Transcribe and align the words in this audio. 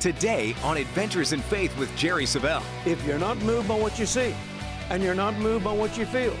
Today 0.00 0.54
on 0.62 0.76
Adventures 0.76 1.32
in 1.32 1.40
Faith 1.40 1.76
with 1.76 1.94
Jerry 1.96 2.22
Savelle. 2.24 2.62
If 2.86 3.04
you're 3.04 3.18
not 3.18 3.36
moved 3.38 3.66
by 3.66 3.76
what 3.76 3.98
you 3.98 4.06
see, 4.06 4.32
and 4.90 5.02
you're 5.02 5.12
not 5.12 5.34
moved 5.38 5.64
by 5.64 5.72
what 5.72 5.98
you 5.98 6.06
feel, 6.06 6.36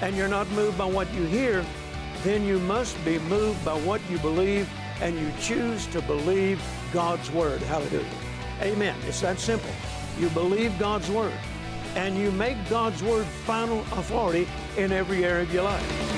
and 0.00 0.16
you're 0.16 0.26
not 0.26 0.48
moved 0.50 0.76
by 0.76 0.86
what 0.86 1.12
you 1.14 1.22
hear, 1.22 1.64
then 2.24 2.44
you 2.44 2.58
must 2.58 3.02
be 3.04 3.20
moved 3.20 3.64
by 3.64 3.78
what 3.82 4.00
you 4.10 4.18
believe, 4.18 4.68
and 5.00 5.16
you 5.16 5.30
choose 5.40 5.86
to 5.86 6.02
believe 6.02 6.60
God's 6.92 7.30
Word. 7.30 7.62
Hallelujah. 7.62 8.04
Amen. 8.62 8.96
It's 9.06 9.20
that 9.20 9.38
simple. 9.38 9.70
You 10.18 10.28
believe 10.30 10.76
God's 10.76 11.08
Word, 11.08 11.32
and 11.94 12.18
you 12.18 12.32
make 12.32 12.56
God's 12.68 13.04
Word 13.04 13.24
final 13.24 13.82
authority 13.92 14.48
in 14.76 14.90
every 14.90 15.24
area 15.24 15.42
of 15.42 15.54
your 15.54 15.62
life. 15.62 16.15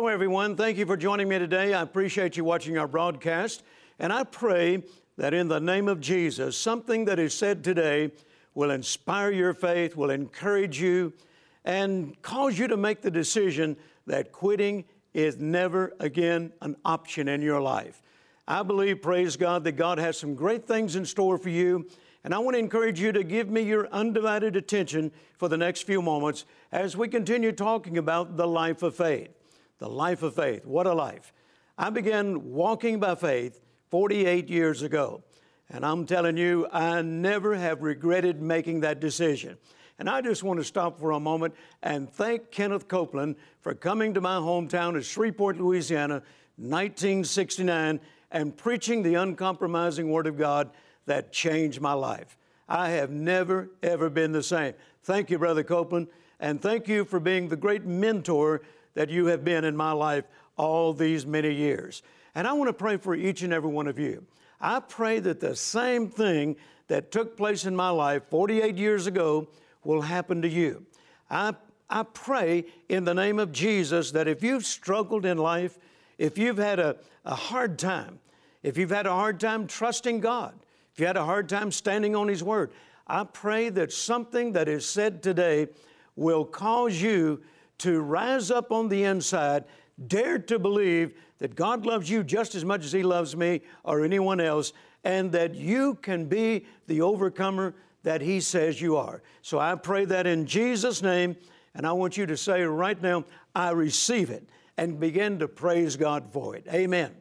Hello, 0.00 0.08
everyone. 0.08 0.56
Thank 0.56 0.78
you 0.78 0.86
for 0.86 0.96
joining 0.96 1.28
me 1.28 1.38
today. 1.38 1.74
I 1.74 1.82
appreciate 1.82 2.34
you 2.34 2.42
watching 2.42 2.78
our 2.78 2.88
broadcast. 2.88 3.62
And 3.98 4.14
I 4.14 4.24
pray 4.24 4.82
that 5.18 5.34
in 5.34 5.46
the 5.46 5.60
name 5.60 5.88
of 5.88 6.00
Jesus, 6.00 6.56
something 6.56 7.04
that 7.04 7.18
is 7.18 7.34
said 7.34 7.62
today 7.62 8.10
will 8.54 8.70
inspire 8.70 9.30
your 9.30 9.52
faith, 9.52 9.96
will 9.96 10.08
encourage 10.08 10.80
you, 10.80 11.12
and 11.66 12.16
cause 12.22 12.58
you 12.58 12.66
to 12.68 12.78
make 12.78 13.02
the 13.02 13.10
decision 13.10 13.76
that 14.06 14.32
quitting 14.32 14.86
is 15.12 15.36
never 15.36 15.92
again 16.00 16.54
an 16.62 16.76
option 16.82 17.28
in 17.28 17.42
your 17.42 17.60
life. 17.60 18.00
I 18.48 18.62
believe, 18.62 19.02
praise 19.02 19.36
God, 19.36 19.64
that 19.64 19.72
God 19.72 19.98
has 19.98 20.16
some 20.16 20.34
great 20.34 20.66
things 20.66 20.96
in 20.96 21.04
store 21.04 21.36
for 21.36 21.50
you. 21.50 21.86
And 22.24 22.32
I 22.32 22.38
want 22.38 22.54
to 22.54 22.58
encourage 22.58 22.98
you 23.02 23.12
to 23.12 23.22
give 23.22 23.50
me 23.50 23.60
your 23.60 23.86
undivided 23.88 24.56
attention 24.56 25.12
for 25.36 25.50
the 25.50 25.58
next 25.58 25.82
few 25.82 26.00
moments 26.00 26.46
as 26.72 26.96
we 26.96 27.06
continue 27.06 27.52
talking 27.52 27.98
about 27.98 28.38
the 28.38 28.48
life 28.48 28.82
of 28.82 28.96
faith. 28.96 29.36
The 29.80 29.88
life 29.88 30.22
of 30.22 30.34
faith. 30.34 30.66
What 30.66 30.86
a 30.86 30.92
life. 30.92 31.32
I 31.76 31.88
began 31.88 32.52
walking 32.52 33.00
by 33.00 33.14
faith 33.14 33.60
48 33.90 34.50
years 34.50 34.82
ago. 34.82 35.22
And 35.70 35.86
I'm 35.86 36.04
telling 36.04 36.36
you, 36.36 36.68
I 36.70 37.00
never 37.00 37.54
have 37.54 37.82
regretted 37.82 38.42
making 38.42 38.80
that 38.80 39.00
decision. 39.00 39.56
And 39.98 40.10
I 40.10 40.20
just 40.20 40.42
want 40.42 40.60
to 40.60 40.64
stop 40.64 40.98
for 40.98 41.12
a 41.12 41.20
moment 41.20 41.54
and 41.82 42.10
thank 42.10 42.50
Kenneth 42.50 42.88
Copeland 42.88 43.36
for 43.62 43.72
coming 43.72 44.12
to 44.14 44.20
my 44.20 44.36
hometown 44.36 44.96
of 44.96 45.04
Shreveport, 45.06 45.56
Louisiana, 45.56 46.22
1969, 46.56 48.00
and 48.30 48.56
preaching 48.56 49.02
the 49.02 49.14
uncompromising 49.14 50.10
Word 50.10 50.26
of 50.26 50.36
God 50.36 50.70
that 51.06 51.32
changed 51.32 51.80
my 51.80 51.94
life. 51.94 52.36
I 52.68 52.90
have 52.90 53.10
never, 53.10 53.70
ever 53.82 54.10
been 54.10 54.32
the 54.32 54.42
same. 54.42 54.74
Thank 55.04 55.30
you, 55.30 55.38
Brother 55.38 55.64
Copeland, 55.64 56.08
and 56.38 56.60
thank 56.60 56.86
you 56.86 57.06
for 57.06 57.18
being 57.18 57.48
the 57.48 57.56
great 57.56 57.86
mentor 57.86 58.60
that 58.94 59.10
you 59.10 59.26
have 59.26 59.44
been 59.44 59.64
in 59.64 59.76
my 59.76 59.92
life 59.92 60.24
all 60.56 60.92
these 60.92 61.24
many 61.24 61.52
years. 61.52 62.02
And 62.34 62.46
I 62.46 62.52
want 62.52 62.68
to 62.68 62.74
pray 62.74 62.96
for 62.96 63.14
each 63.14 63.42
and 63.42 63.52
every 63.52 63.70
one 63.70 63.86
of 63.86 63.98
you. 63.98 64.24
I 64.60 64.80
pray 64.80 65.20
that 65.20 65.40
the 65.40 65.56
same 65.56 66.08
thing 66.08 66.56
that 66.88 67.10
took 67.10 67.36
place 67.36 67.64
in 67.64 67.74
my 67.74 67.90
life 67.90 68.22
48 68.30 68.76
years 68.76 69.06
ago 69.06 69.48
will 69.84 70.02
happen 70.02 70.42
to 70.42 70.48
you. 70.48 70.84
I, 71.30 71.54
I 71.88 72.02
pray 72.02 72.66
in 72.88 73.04
the 73.04 73.14
name 73.14 73.38
of 73.38 73.52
Jesus 73.52 74.10
that 74.10 74.28
if 74.28 74.42
you've 74.42 74.66
struggled 74.66 75.24
in 75.24 75.38
life, 75.38 75.78
if 76.18 76.36
you've 76.36 76.58
had 76.58 76.78
a, 76.78 76.96
a 77.24 77.34
hard 77.34 77.78
time, 77.78 78.18
if 78.62 78.76
you've 78.76 78.90
had 78.90 79.06
a 79.06 79.12
hard 79.12 79.40
time 79.40 79.66
trusting 79.66 80.20
God, 80.20 80.54
if 80.92 81.00
you 81.00 81.06
had 81.06 81.16
a 81.16 81.24
hard 81.24 81.48
time 81.48 81.72
standing 81.72 82.14
on 82.14 82.28
His 82.28 82.42
Word, 82.42 82.72
I 83.06 83.24
pray 83.24 83.70
that 83.70 83.92
something 83.92 84.52
that 84.52 84.68
is 84.68 84.84
said 84.84 85.22
today 85.22 85.68
will 86.16 86.44
cause 86.44 87.00
you 87.00 87.40
to 87.80 88.00
rise 88.00 88.50
up 88.50 88.72
on 88.72 88.88
the 88.88 89.04
inside, 89.04 89.64
dare 90.06 90.38
to 90.38 90.58
believe 90.58 91.14
that 91.38 91.54
God 91.54 91.86
loves 91.86 92.08
you 92.08 92.22
just 92.22 92.54
as 92.54 92.64
much 92.64 92.84
as 92.84 92.92
He 92.92 93.02
loves 93.02 93.36
me 93.36 93.62
or 93.84 94.04
anyone 94.04 94.40
else, 94.40 94.72
and 95.04 95.32
that 95.32 95.54
you 95.54 95.94
can 95.96 96.26
be 96.26 96.66
the 96.86 97.00
overcomer 97.00 97.74
that 98.02 98.20
He 98.20 98.40
says 98.40 98.80
you 98.80 98.96
are. 98.96 99.22
So 99.42 99.58
I 99.58 99.74
pray 99.74 100.04
that 100.06 100.26
in 100.26 100.46
Jesus' 100.46 101.02
name, 101.02 101.36
and 101.74 101.86
I 101.86 101.92
want 101.92 102.16
you 102.16 102.26
to 102.26 102.36
say 102.36 102.62
right 102.62 103.00
now, 103.00 103.24
I 103.54 103.70
receive 103.70 104.30
it, 104.30 104.48
and 104.76 105.00
begin 105.00 105.38
to 105.38 105.48
praise 105.48 105.96
God 105.96 106.32
for 106.32 106.56
it. 106.56 106.66
Amen. 106.72 107.12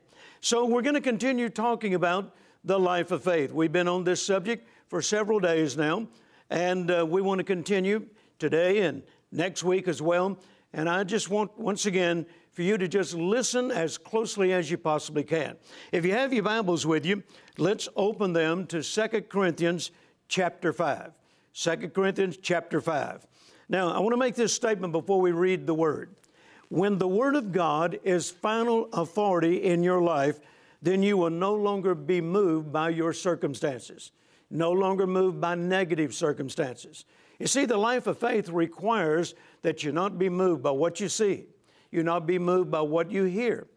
So 0.41 0.65
we're 0.65 0.81
going 0.81 0.95
to 0.95 1.01
continue 1.01 1.49
talking 1.49 1.95
about 1.95 2.35
the 2.63 2.79
life 2.79 3.11
of 3.11 3.23
faith. 3.23 3.51
We've 3.51 3.71
been 3.71 3.87
on 3.87 4.03
this 4.03 4.25
subject 4.25 4.67
for 4.87 5.01
several 5.01 5.39
days 5.39 5.77
now, 5.77 6.07
and 6.49 6.89
uh, 6.91 7.05
we 7.05 7.21
want 7.21 7.39
to 7.39 7.43
continue 7.43 8.05
today 8.39 8.79
and 8.79 9.03
next 9.31 9.63
week 9.63 9.87
as 9.87 10.01
well. 10.01 10.39
And 10.73 10.87
I 10.89 11.03
just 11.03 11.29
want, 11.29 11.57
once 11.57 11.85
again, 11.85 12.25
for 12.51 12.61
you 12.61 12.77
to 12.77 12.87
just 12.87 13.13
listen 13.13 13.71
as 13.71 13.97
closely 13.97 14.53
as 14.53 14.69
you 14.69 14.77
possibly 14.77 15.23
can. 15.23 15.55
If 15.91 16.05
you 16.05 16.11
have 16.13 16.33
your 16.33 16.43
Bibles 16.43 16.85
with 16.85 17.05
you, 17.05 17.23
let's 17.57 17.87
open 17.95 18.33
them 18.33 18.65
to 18.67 18.83
2 18.83 19.07
Corinthians 19.29 19.91
chapter 20.27 20.73
5. 20.73 21.11
2 21.53 21.75
Corinthians 21.89 22.37
chapter 22.37 22.81
5. 22.81 23.25
Now, 23.67 23.91
I 23.91 23.99
want 23.99 24.13
to 24.13 24.17
make 24.17 24.35
this 24.35 24.53
statement 24.53 24.93
before 24.93 25.21
we 25.21 25.31
read 25.31 25.67
the 25.67 25.73
Word. 25.73 26.15
When 26.69 26.97
the 26.97 27.07
Word 27.07 27.35
of 27.35 27.51
God 27.51 27.99
is 28.03 28.29
final 28.29 28.89
authority 28.93 29.63
in 29.63 29.83
your 29.83 30.01
life, 30.01 30.39
then 30.81 31.03
you 31.03 31.17
will 31.17 31.29
no 31.29 31.53
longer 31.55 31.95
be 31.95 32.21
moved 32.21 32.71
by 32.71 32.89
your 32.89 33.11
circumstances, 33.11 34.11
no 34.49 34.71
longer 34.71 35.07
moved 35.07 35.41
by 35.41 35.55
negative 35.55 36.13
circumstances. 36.13 37.05
You 37.39 37.47
see, 37.47 37.65
the 37.65 37.77
life 37.77 38.05
of 38.05 38.17
faith 38.17 38.49
requires 38.49 39.33
that 39.61 39.83
you 39.83 39.91
not 39.91 40.19
be 40.19 40.29
moved 40.29 40.61
by 40.61 40.71
what 40.71 40.99
you 40.99 41.09
see, 41.09 41.45
you 41.89 42.03
not 42.03 42.27
be 42.27 42.37
moved 42.37 42.69
by 42.69 42.81
what 42.81 43.11
you 43.11 43.23
hear, 43.23 43.67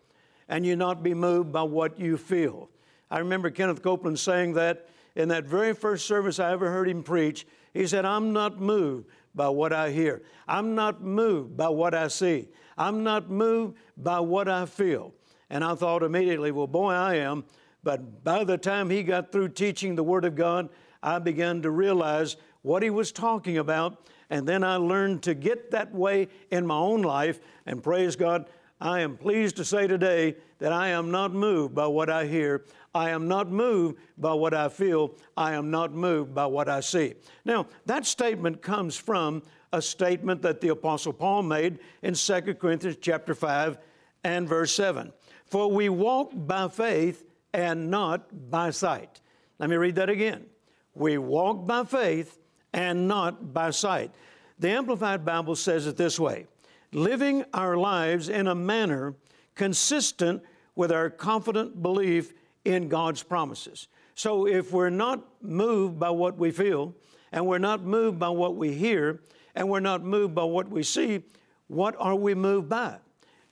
and 0.48 0.66
you 0.66 0.76
not 0.76 1.02
be 1.02 1.14
moved 1.14 1.52
by 1.52 1.62
what 1.62 1.98
you 1.98 2.16
feel. 2.16 2.68
I 3.10 3.18
remember 3.18 3.50
Kenneth 3.50 3.82
Copeland 3.82 4.18
saying 4.18 4.54
that 4.54 4.88
in 5.14 5.28
that 5.28 5.44
very 5.44 5.74
first 5.74 6.06
service 6.06 6.40
I 6.40 6.52
ever 6.52 6.70
heard 6.70 6.88
him 6.88 7.02
preach. 7.02 7.46
He 7.72 7.86
said, 7.86 8.04
I'm 8.04 8.32
not 8.32 8.60
moved 8.60 9.06
by 9.34 9.48
what 9.48 9.72
I 9.72 9.90
hear. 9.90 10.22
I'm 10.48 10.74
not 10.74 11.02
moved 11.02 11.56
by 11.56 11.68
what 11.68 11.94
I 11.94 12.08
see. 12.08 12.48
I'm 12.76 13.02
not 13.04 13.30
moved 13.30 13.76
by 13.96 14.20
what 14.20 14.48
I 14.48 14.66
feel. 14.66 15.14
And 15.50 15.62
I 15.62 15.74
thought 15.74 16.02
immediately, 16.02 16.50
well, 16.50 16.66
boy, 16.66 16.92
I 16.92 17.16
am. 17.16 17.44
But 17.82 18.24
by 18.24 18.44
the 18.44 18.58
time 18.58 18.90
he 18.90 19.02
got 19.02 19.32
through 19.32 19.50
teaching 19.50 19.94
the 19.94 20.02
Word 20.02 20.24
of 20.24 20.34
God, 20.34 20.68
I 21.02 21.18
began 21.18 21.62
to 21.62 21.70
realize 21.70 22.36
what 22.62 22.82
he 22.82 22.90
was 22.90 23.12
talking 23.12 23.58
about. 23.58 24.08
And 24.30 24.48
then 24.48 24.64
I 24.64 24.76
learned 24.76 25.22
to 25.24 25.34
get 25.34 25.70
that 25.72 25.94
way 25.94 26.28
in 26.50 26.66
my 26.66 26.76
own 26.76 27.02
life. 27.02 27.40
And 27.66 27.82
praise 27.82 28.16
God, 28.16 28.46
I 28.80 29.00
am 29.00 29.16
pleased 29.16 29.56
to 29.56 29.64
say 29.64 29.86
today 29.86 30.36
that 30.58 30.72
I 30.72 30.88
am 30.88 31.10
not 31.10 31.32
moved 31.32 31.74
by 31.74 31.86
what 31.86 32.10
I 32.10 32.26
hear. 32.26 32.64
I 32.94 33.10
am 33.10 33.28
not 33.28 33.50
moved 33.50 33.98
by 34.18 34.32
what 34.32 34.54
I 34.54 34.68
feel. 34.68 35.14
I 35.36 35.52
am 35.54 35.70
not 35.70 35.92
moved 35.92 36.34
by 36.34 36.46
what 36.46 36.68
I 36.68 36.80
see. 36.80 37.14
Now, 37.44 37.66
that 37.86 38.06
statement 38.06 38.60
comes 38.60 38.96
from 38.96 39.42
a 39.72 39.80
statement 39.80 40.42
that 40.42 40.60
the 40.60 40.68
Apostle 40.68 41.12
Paul 41.12 41.42
made 41.42 41.78
in 42.02 42.14
2 42.14 42.40
Corinthians 42.54 42.96
chapter 43.00 43.34
5 43.34 43.78
and 44.24 44.48
verse 44.48 44.74
7. 44.74 45.12
For 45.46 45.70
we 45.70 45.88
walk 45.88 46.32
by 46.34 46.68
faith 46.68 47.24
and 47.52 47.90
not 47.90 48.50
by 48.50 48.70
sight. 48.70 49.20
Let 49.58 49.70
me 49.70 49.76
read 49.76 49.94
that 49.94 50.10
again. 50.10 50.46
We 50.94 51.18
walk 51.18 51.66
by 51.66 51.84
faith 51.84 52.38
and 52.72 53.08
not 53.08 53.52
by 53.52 53.70
sight. 53.70 54.10
The 54.58 54.70
Amplified 54.70 55.24
Bible 55.24 55.56
says 55.56 55.86
it 55.86 55.96
this 55.96 56.18
way 56.18 56.46
living 56.92 57.44
our 57.54 57.76
lives 57.76 58.28
in 58.28 58.46
a 58.46 58.54
manner 58.54 59.14
consistent 59.54 60.42
with 60.74 60.92
our 60.92 61.10
confident 61.10 61.82
belief 61.82 62.32
in 62.64 62.88
God's 62.88 63.22
promises. 63.22 63.88
So 64.14 64.46
if 64.46 64.72
we're 64.72 64.90
not 64.90 65.24
moved 65.42 65.98
by 65.98 66.10
what 66.10 66.36
we 66.36 66.50
feel, 66.50 66.94
and 67.32 67.46
we're 67.46 67.58
not 67.58 67.82
moved 67.82 68.18
by 68.18 68.28
what 68.28 68.56
we 68.56 68.74
hear, 68.74 69.20
and 69.54 69.68
we're 69.68 69.80
not 69.80 70.02
moved 70.02 70.34
by 70.34 70.44
what 70.44 70.68
we 70.68 70.82
see, 70.82 71.22
what 71.68 71.94
are 71.98 72.14
we 72.14 72.34
moved 72.34 72.68
by? 72.68 72.96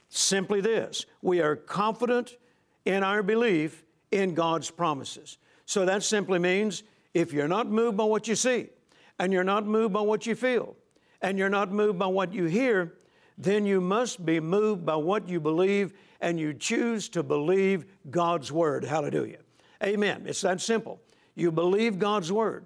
Simply 0.09 0.61
this 0.61 1.07
we 1.23 1.41
are 1.41 1.57
confident 1.57 2.37
in 2.85 3.03
our 3.03 3.23
belief 3.23 3.85
in 4.11 4.35
God's 4.35 4.71
promises. 4.71 5.39
So 5.67 5.85
that 5.87 6.03
simply 6.03 6.39
means 6.39 6.83
if 7.15 7.33
you're 7.33 7.49
not 7.49 7.69
moved 7.69 7.97
by 7.97 8.05
what 8.05 8.29
you 8.29 8.35
see, 8.35 8.69
and 9.21 9.35
you're 9.35 9.45
not 9.45 9.67
moved 9.67 9.93
by 9.93 10.01
what 10.01 10.27
you 10.27 10.35
feel, 10.35 10.75
and 11.21 11.39
you're 11.39 11.51
not 11.51 11.71
moved 11.71 11.99
by 11.99 12.07
what 12.07 12.33
you 12.33 12.47
hear, 12.47 12.95
then 13.37 13.67
you 13.67 13.79
must 13.79 14.25
be 14.25 14.41
moved 14.41 14.87
by 14.87 14.97
what 14.97 15.29
you 15.29 15.39
believe 15.39 15.93
and 16.23 16.41
you 16.41 16.55
choose 16.55 17.11
to 17.11 17.23
believe 17.23 17.85
God's 18.11 18.51
Word. 18.51 18.83
Hallelujah. 18.83 19.41
Amen. 19.83 20.25
It's 20.27 20.41
that 20.41 20.63
simple. 20.63 21.01
You 21.35 21.53
believe 21.53 21.99
God's 21.99 22.33
Word 22.33 22.65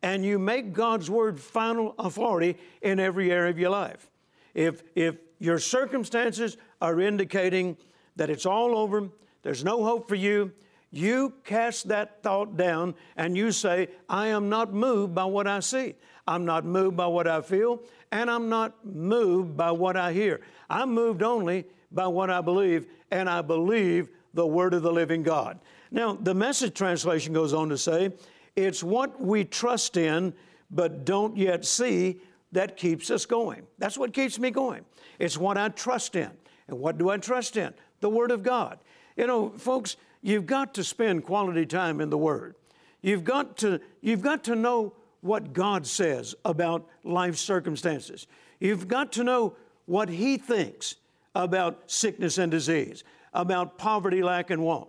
and 0.00 0.24
you 0.24 0.38
make 0.38 0.72
God's 0.72 1.10
Word 1.10 1.40
final 1.40 1.92
authority 1.98 2.56
in 2.82 3.00
every 3.00 3.32
area 3.32 3.50
of 3.50 3.58
your 3.58 3.70
life. 3.70 4.08
If, 4.54 4.84
if 4.94 5.16
your 5.40 5.58
circumstances 5.58 6.56
are 6.80 7.00
indicating 7.00 7.76
that 8.14 8.30
it's 8.30 8.46
all 8.46 8.78
over, 8.78 9.08
there's 9.42 9.64
no 9.64 9.82
hope 9.82 10.08
for 10.08 10.14
you, 10.14 10.52
you 10.96 11.34
cast 11.44 11.88
that 11.88 12.22
thought 12.22 12.56
down 12.56 12.94
and 13.16 13.36
you 13.36 13.52
say, 13.52 13.88
I 14.08 14.28
am 14.28 14.48
not 14.48 14.72
moved 14.72 15.14
by 15.14 15.24
what 15.24 15.46
I 15.46 15.60
see. 15.60 15.94
I'm 16.26 16.44
not 16.44 16.64
moved 16.64 16.96
by 16.96 17.06
what 17.06 17.28
I 17.28 17.40
feel, 17.40 17.82
and 18.10 18.28
I'm 18.28 18.48
not 18.48 18.84
moved 18.84 19.56
by 19.56 19.70
what 19.70 19.96
I 19.96 20.12
hear. 20.12 20.40
I'm 20.68 20.92
moved 20.92 21.22
only 21.22 21.66
by 21.92 22.08
what 22.08 22.30
I 22.30 22.40
believe, 22.40 22.86
and 23.12 23.30
I 23.30 23.42
believe 23.42 24.08
the 24.34 24.46
Word 24.46 24.74
of 24.74 24.82
the 24.82 24.92
living 24.92 25.22
God. 25.22 25.60
Now, 25.92 26.14
the 26.14 26.34
message 26.34 26.74
translation 26.74 27.32
goes 27.32 27.52
on 27.52 27.68
to 27.68 27.78
say, 27.78 28.12
It's 28.56 28.82
what 28.82 29.20
we 29.20 29.44
trust 29.44 29.96
in 29.96 30.34
but 30.70 31.04
don't 31.04 31.36
yet 31.36 31.64
see 31.64 32.20
that 32.52 32.76
keeps 32.76 33.10
us 33.10 33.26
going. 33.26 33.66
That's 33.78 33.98
what 33.98 34.12
keeps 34.12 34.38
me 34.38 34.50
going. 34.50 34.84
It's 35.18 35.38
what 35.38 35.58
I 35.58 35.68
trust 35.68 36.16
in. 36.16 36.30
And 36.68 36.78
what 36.78 36.98
do 36.98 37.10
I 37.10 37.18
trust 37.18 37.56
in? 37.56 37.72
The 38.00 38.10
Word 38.10 38.30
of 38.30 38.42
God. 38.42 38.78
You 39.16 39.26
know, 39.26 39.50
folks, 39.56 39.96
you've 40.26 40.46
got 40.46 40.74
to 40.74 40.82
spend 40.82 41.24
quality 41.24 41.64
time 41.64 42.00
in 42.00 42.10
the 42.10 42.18
Word. 42.18 42.56
You've 43.00 43.22
got 43.22 43.56
to, 43.58 43.80
you've 44.00 44.22
got 44.22 44.42
to 44.44 44.56
know 44.56 44.94
what 45.20 45.52
God 45.52 45.86
says 45.86 46.34
about 46.44 46.84
life 47.04 47.36
circumstances. 47.36 48.26
You've 48.58 48.88
got 48.88 49.12
to 49.12 49.24
know 49.24 49.54
what 49.84 50.08
He 50.08 50.36
thinks 50.36 50.96
about 51.36 51.88
sickness 51.90 52.38
and 52.38 52.50
disease, 52.50 53.04
about 53.32 53.78
poverty, 53.78 54.20
lack, 54.20 54.50
and 54.50 54.62
want. 54.62 54.88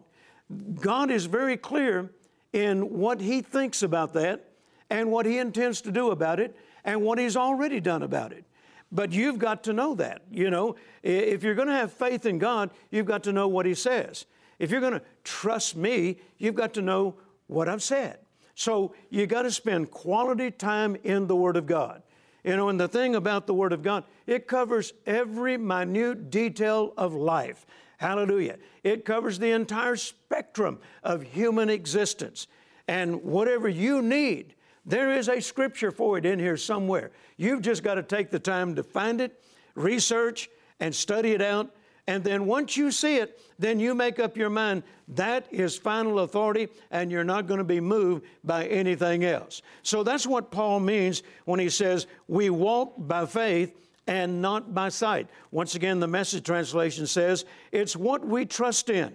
God 0.81 1.11
is 1.11 1.25
very 1.25 1.55
clear 1.55 2.09
in 2.51 2.97
what 2.97 3.21
He 3.21 3.41
thinks 3.41 3.83
about 3.83 4.13
that 4.13 4.43
and 4.89 5.11
what 5.11 5.27
He 5.27 5.37
intends 5.37 5.81
to 5.81 5.91
do 5.91 6.09
about 6.09 6.39
it 6.39 6.55
and 6.83 7.03
what 7.03 7.19
He's 7.19 7.37
already 7.37 7.79
done 7.79 8.01
about 8.01 8.31
it. 8.31 8.43
But 8.91 9.11
you've 9.11 9.37
got 9.37 9.63
to 9.65 9.73
know 9.73 9.93
that. 9.95 10.23
You 10.31 10.49
know, 10.49 10.77
if 11.03 11.43
you're 11.43 11.53
going 11.53 11.67
to 11.67 11.75
have 11.75 11.93
faith 11.93 12.25
in 12.25 12.39
God, 12.39 12.71
you've 12.89 13.05
got 13.05 13.21
to 13.25 13.31
know 13.31 13.47
what 13.47 13.67
He 13.67 13.75
says. 13.75 14.25
If 14.59 14.71
you're 14.71 14.81
going 14.81 14.93
to 14.93 15.01
trust 15.23 15.75
me, 15.75 16.17
you've 16.37 16.55
got 16.55 16.73
to 16.75 16.81
know 16.81 17.15
what 17.47 17.69
I've 17.69 17.83
said. 17.83 18.19
So 18.55 18.95
you 19.09 19.27
got 19.27 19.43
to 19.43 19.51
spend 19.51 19.91
quality 19.91 20.49
time 20.49 20.97
in 21.03 21.27
the 21.27 21.35
Word 21.35 21.57
of 21.57 21.67
God. 21.67 22.01
You 22.43 22.55
know, 22.55 22.69
and 22.69 22.79
the 22.79 22.87
thing 22.87 23.15
about 23.15 23.45
the 23.45 23.53
Word 23.53 23.73
of 23.73 23.83
God, 23.83 24.03
it 24.25 24.47
covers 24.47 24.93
every 25.05 25.57
minute 25.57 26.31
detail 26.31 26.93
of 26.97 27.13
life. 27.13 27.65
Hallelujah. 27.97 28.57
It 28.83 29.05
covers 29.05 29.37
the 29.37 29.51
entire 29.51 29.95
spectrum 29.95 30.79
of 31.03 31.23
human 31.23 31.69
existence. 31.69 32.47
And 32.87 33.23
whatever 33.23 33.67
you 33.67 34.01
need, 34.01 34.55
there 34.85 35.11
is 35.11 35.27
a 35.27 35.41
scripture 35.41 35.91
for 35.91 36.17
it 36.17 36.25
in 36.25 36.39
here 36.39 36.57
somewhere. 36.57 37.11
You've 37.35 37.61
just 37.61 37.83
got 37.83 37.95
to 37.95 38.03
take 38.03 38.31
the 38.31 38.39
time 38.39 38.75
to 38.75 38.83
find 38.83 39.19
it, 39.19 39.43
research, 39.75 40.49
and 40.79 40.95
study 40.95 41.31
it 41.31 41.41
out. 41.41 41.75
And 42.07 42.23
then 42.23 42.45
once 42.45 42.77
you 42.77 42.89
see 42.89 43.17
it, 43.17 43.39
then 43.59 43.79
you 43.79 43.93
make 43.93 44.17
up 44.17 44.37
your 44.37 44.49
mind 44.49 44.83
that 45.09 45.47
is 45.51 45.77
final 45.77 46.19
authority 46.19 46.69
and 46.89 47.11
you're 47.11 47.23
not 47.23 47.47
going 47.47 47.57
to 47.57 47.65
be 47.65 47.81
moved 47.81 48.25
by 48.43 48.65
anything 48.67 49.25
else. 49.25 49.61
So 49.83 50.03
that's 50.03 50.25
what 50.25 50.51
Paul 50.51 50.79
means 50.79 51.23
when 51.45 51.59
he 51.59 51.69
says, 51.69 52.07
We 52.27 52.49
walk 52.49 52.93
by 52.97 53.25
faith 53.25 53.75
and 54.07 54.41
not 54.41 54.73
by 54.73 54.89
sight. 54.89 55.27
Once 55.51 55.75
again, 55.75 55.99
the 55.99 56.07
message 56.07 56.45
translation 56.45 57.07
says, 57.07 57.45
It's 57.71 57.95
what 57.95 58.25
we 58.25 58.45
trust 58.45 58.89
in, 58.89 59.13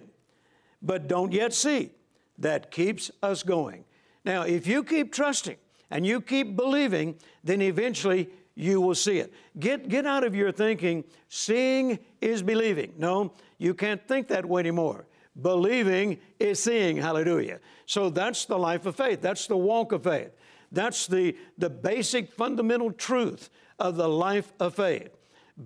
but 0.81 1.07
don't 1.07 1.31
yet 1.31 1.53
see, 1.53 1.91
that 2.37 2.69
keeps 2.69 3.09
us 3.23 3.41
going. 3.41 3.85
Now, 4.23 4.43
if 4.43 4.67
you 4.67 4.83
keep 4.83 5.11
trusting, 5.11 5.57
and 5.93 6.07
you 6.07 6.21
keep 6.21 6.55
believing, 6.55 7.15
then 7.43 7.61
eventually 7.61 8.27
you 8.55 8.81
will 8.81 8.95
see 8.95 9.19
it. 9.19 9.33
Get, 9.59 9.89
get 9.89 10.05
out 10.05 10.23
of 10.23 10.35
your 10.35 10.51
thinking, 10.51 11.03
seeing 11.29 11.99
is 12.21 12.41
believing. 12.41 12.93
No, 12.97 13.33
you 13.57 13.73
can't 13.73 14.05
think 14.07 14.27
that 14.27 14.45
way 14.45 14.59
anymore. 14.59 15.05
Believing 15.41 16.19
is 16.39 16.59
seeing. 16.59 16.97
Hallelujah. 16.97 17.59
So 17.85 18.09
that's 18.09 18.45
the 18.45 18.57
life 18.57 18.85
of 18.85 18.95
faith. 18.95 19.21
That's 19.21 19.47
the 19.47 19.57
walk 19.57 19.91
of 19.91 20.03
faith. 20.03 20.31
That's 20.71 21.07
the, 21.07 21.35
the 21.57 21.69
basic 21.69 22.31
fundamental 22.31 22.91
truth 22.91 23.49
of 23.79 23.95
the 23.95 24.07
life 24.07 24.53
of 24.59 24.75
faith. 24.75 25.09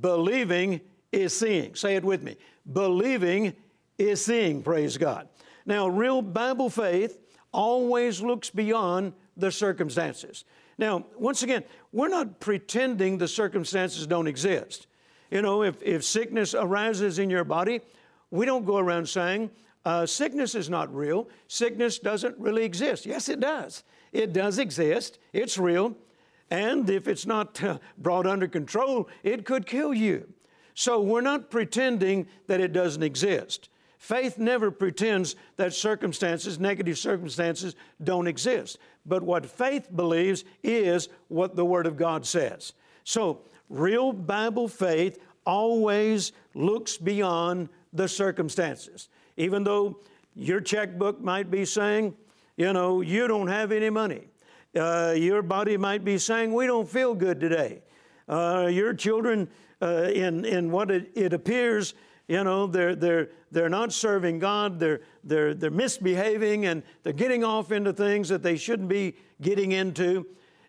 Believing 0.02 0.82
is 1.12 1.38
seeing. 1.38 1.76
Say 1.76 1.96
it 1.96 2.04
with 2.04 2.24
me. 2.24 2.38
Believing 2.72 3.54
is 3.98 4.24
seeing. 4.24 4.62
Praise 4.64 4.98
God. 4.98 5.28
Now, 5.66 5.88
real 5.88 6.22
Bible 6.22 6.70
faith 6.70 7.18
always 7.52 8.22
looks 8.22 8.50
beyond 8.50 9.14
the 9.36 9.52
circumstances. 9.52 10.46
Now, 10.78 11.06
once 11.18 11.44
again, 11.44 11.64
we're 11.92 12.08
not 12.08 12.40
pretending 12.40 13.18
the 13.18 13.28
circumstances 13.28 14.06
don't 14.06 14.28
exist. 14.28 14.88
You 15.32 15.42
know, 15.42 15.64
if, 15.64 15.82
if 15.82 16.04
sickness 16.04 16.54
arises 16.54 17.20
in 17.20 17.30
your 17.30 17.44
body, 17.44 17.82
we 18.32 18.46
don't 18.46 18.66
go 18.66 18.78
around 18.78 19.10
saying, 19.10 19.50
uh, 19.86 20.06
sickness 20.06 20.54
is 20.54 20.70
not 20.70 20.94
real. 20.94 21.30
Sickness 21.48 21.98
doesn't 22.00 22.38
really 22.38 22.64
exist. 22.64 23.06
Yes, 23.06 23.30
it 23.30 23.40
does. 23.40 23.84
It 24.12 24.34
does 24.34 24.60
exist. 24.60 25.18
It's 25.34 25.58
real. 25.58 25.96
And 26.50 26.90
if 26.90 27.08
it's 27.08 27.26
not 27.26 27.62
uh, 27.64 27.80
brought 27.98 28.28
under 28.28 28.48
control, 28.48 29.10
it 29.24 29.46
could 29.46 29.66
kill 29.66 29.94
you. 29.94 30.28
So 30.74 31.02
we're 31.02 31.22
not 31.22 31.50
pretending 31.50 32.28
that 32.48 32.62
it 32.62 32.72
doesn't 32.72 33.04
exist. 33.04 33.70
Faith 33.98 34.38
never 34.38 34.70
pretends 34.70 35.36
that 35.56 35.74
circumstances, 35.74 36.60
negative 36.60 36.98
circumstances, 36.98 37.76
don't 38.04 38.28
exist. 38.28 38.78
But 39.06 39.24
what 39.24 39.46
faith 39.46 39.90
believes 39.96 40.44
is 40.64 41.10
what 41.30 41.56
the 41.56 41.66
Word 41.66 41.88
of 41.88 41.98
God 41.98 42.26
says. 42.26 42.74
So, 43.04 43.42
real 43.70 44.14
Bible 44.14 44.68
faith 44.68 45.20
always 45.46 46.32
looks 46.54 46.98
beyond 46.98 47.70
the 47.94 48.08
circumstances. 48.08 49.10
Even 49.38 49.64
though 49.64 50.00
your 50.36 50.62
checkbook 50.62 51.20
might 51.22 51.50
be 51.50 51.66
saying, 51.66 52.16
you 52.58 52.74
know, 52.74 53.02
you 53.02 53.28
don't 53.28 53.48
have 53.48 53.72
any 53.72 53.90
money. 53.90 54.28
Uh, 54.76 55.14
your 55.16 55.42
body 55.42 55.78
might 55.78 56.04
be 56.04 56.18
saying, 56.18 56.54
we 56.54 56.68
don't 56.68 56.88
feel 56.88 57.16
good 57.16 57.40
today. 57.40 57.82
Uh, 58.28 58.68
your 58.70 58.94
children, 58.94 59.50
uh, 59.82 60.10
in, 60.14 60.44
in 60.46 60.70
what 60.72 60.92
it, 60.92 61.10
it 61.16 61.34
appears, 61.34 61.94
you 62.28 62.44
know, 62.44 62.68
they're, 62.68 62.96
they're, 62.96 63.30
they're 63.52 63.70
not 63.70 63.94
serving 63.94 64.40
God, 64.40 64.80
they're, 64.80 65.02
they're, 65.24 65.54
they're 65.54 65.72
misbehaving, 65.72 66.66
and 66.66 66.84
they're 67.04 67.14
getting 67.14 67.44
off 67.44 67.72
into 67.72 67.94
things 67.94 68.30
that 68.30 68.44
they 68.44 68.58
shouldn't 68.58 68.90
be 68.90 69.16
getting 69.42 69.72
into. 69.72 70.26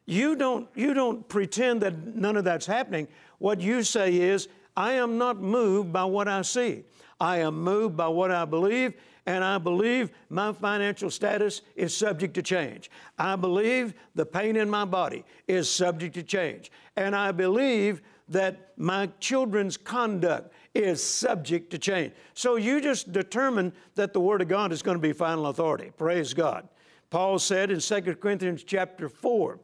You 0.06 0.36
don't, 0.36 0.68
you 0.74 0.94
don't 0.94 1.28
pretend 1.28 1.82
that 1.82 2.14
none 2.14 2.36
of 2.36 2.44
that's 2.44 2.66
happening. 2.66 3.08
What 3.38 3.60
you 3.60 3.82
say 3.82 4.16
is, 4.16 4.48
I 4.76 4.92
am 4.92 5.18
not 5.18 5.40
moved 5.40 5.92
by 5.92 6.04
what 6.04 6.28
I 6.28 6.42
see. 6.42 6.84
I 7.20 7.38
am 7.38 7.60
moved 7.60 7.96
by 7.96 8.06
what 8.06 8.30
I 8.30 8.44
believe, 8.44 8.94
and 9.26 9.42
I 9.42 9.58
believe 9.58 10.10
my 10.30 10.52
financial 10.52 11.10
status 11.10 11.62
is 11.74 11.94
subject 11.96 12.34
to 12.34 12.42
change. 12.42 12.88
I 13.18 13.34
believe 13.34 13.94
the 14.14 14.24
pain 14.24 14.54
in 14.54 14.70
my 14.70 14.84
body 14.84 15.24
is 15.48 15.68
subject 15.68 16.14
to 16.14 16.22
change. 16.22 16.70
And 16.96 17.16
I 17.16 17.32
believe 17.32 18.00
that 18.28 18.72
my 18.76 19.08
children's 19.18 19.76
conduct 19.76 20.52
is 20.78 21.02
subject 21.02 21.70
to 21.70 21.78
change. 21.78 22.12
So 22.34 22.56
you 22.56 22.80
just 22.80 23.12
determine 23.12 23.72
that 23.96 24.12
the 24.12 24.20
Word 24.20 24.40
of 24.40 24.48
God 24.48 24.72
is 24.72 24.82
going 24.82 24.96
to 24.96 25.02
be 25.02 25.12
final 25.12 25.46
authority. 25.46 25.90
Praise 25.96 26.32
God. 26.32 26.68
Paul 27.10 27.38
said 27.38 27.70
in 27.70 27.80
2 27.80 28.00
Corinthians 28.16 28.62
chapter 28.62 29.08
4, 29.08 29.58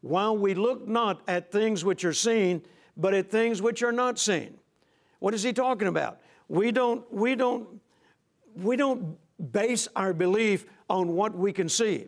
while 0.00 0.36
we 0.36 0.54
look 0.54 0.86
not 0.86 1.22
at 1.26 1.50
things 1.50 1.84
which 1.84 2.04
are 2.04 2.12
seen, 2.12 2.62
but 2.96 3.14
at 3.14 3.30
things 3.30 3.62
which 3.62 3.82
are 3.82 3.92
not 3.92 4.18
seen. 4.18 4.58
What 5.20 5.34
is 5.34 5.42
he 5.42 5.52
talking 5.52 5.88
about? 5.88 6.20
We 6.48 6.70
don't, 6.72 7.10
we 7.12 7.34
don't, 7.34 7.80
we 8.54 8.76
don't 8.76 9.16
base 9.52 9.88
our 9.96 10.12
belief 10.12 10.66
on 10.90 11.08
what 11.08 11.34
we 11.34 11.52
can 11.52 11.68
see. 11.68 12.06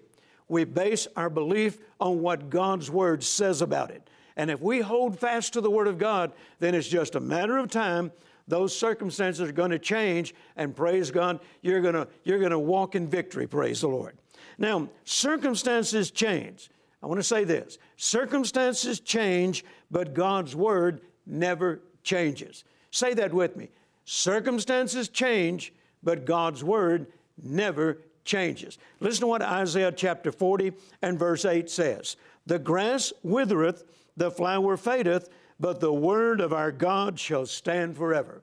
We 0.49 0.65
base 0.65 1.07
our 1.17 1.31
belief 1.31 1.79
on 2.01 2.21
what 2.21 2.51
God's 2.51 2.91
Word 2.91 3.23
says 3.23 3.63
about 3.63 3.91
it. 3.91 4.09
And 4.37 4.51
if 4.51 4.61
we 4.61 4.81
hold 4.81 5.19
fast 5.19 5.53
to 5.53 5.61
the 5.61 5.71
Word 5.71 5.87
of 5.87 5.99
God, 5.99 6.33
then 6.59 6.75
it's 6.75 6.89
just 6.89 7.15
a 7.15 7.21
matter 7.21 7.57
of 7.59 7.71
time 7.71 8.11
those 8.51 8.77
circumstances 8.77 9.49
are 9.49 9.53
going 9.53 9.71
to 9.71 9.79
change, 9.79 10.35
and 10.57 10.75
praise 10.75 11.11
God, 11.11 11.41
you're 11.63 11.81
going 11.81 11.95
to, 11.95 12.07
you're 12.25 12.39
going 12.39 12.51
to 12.51 12.59
walk 12.59 12.95
in 12.95 13.09
victory, 13.09 13.47
praise 13.47 13.81
the 13.81 13.89
Lord. 13.89 14.19
Now, 14.59 14.89
circumstances 15.05 16.11
change. 16.11 16.71
I 17.03 17.07
want 17.07 17.19
to 17.19 17.25
say 17.25 17.45
this 17.45 17.79
circumstances 17.97 19.01
change, 19.01 19.65
but 19.91 20.15
God's 20.15 20.55
Word 20.55 21.01
never 21.27 21.81
changes. 22.03 22.65
Say 22.91 23.15
that 23.15 23.33
with 23.33 23.57
me. 23.57 23.71
Circumstances 24.05 25.09
change, 25.09 25.73
but 26.03 26.25
God's 26.25 26.63
Word 26.63 27.07
never 27.43 27.99
changes. 28.25 28.79
Listen 29.01 29.23
to 29.23 29.27
what 29.29 29.43
Isaiah 29.43 29.93
chapter 29.93 30.31
40 30.31 30.73
and 31.03 31.19
verse 31.19 31.45
8 31.45 31.71
says 31.71 32.17
The 32.47 32.59
grass 32.59 33.13
withereth, 33.23 33.85
the 34.17 34.31
flower 34.31 34.77
fadeth, 34.77 35.31
but 35.61 35.79
the 35.79 35.93
word 35.93 36.41
of 36.41 36.53
our 36.55 36.73
God 36.73 37.21
shall 37.21 37.45
stand 37.45 37.97
forever. 37.97 38.43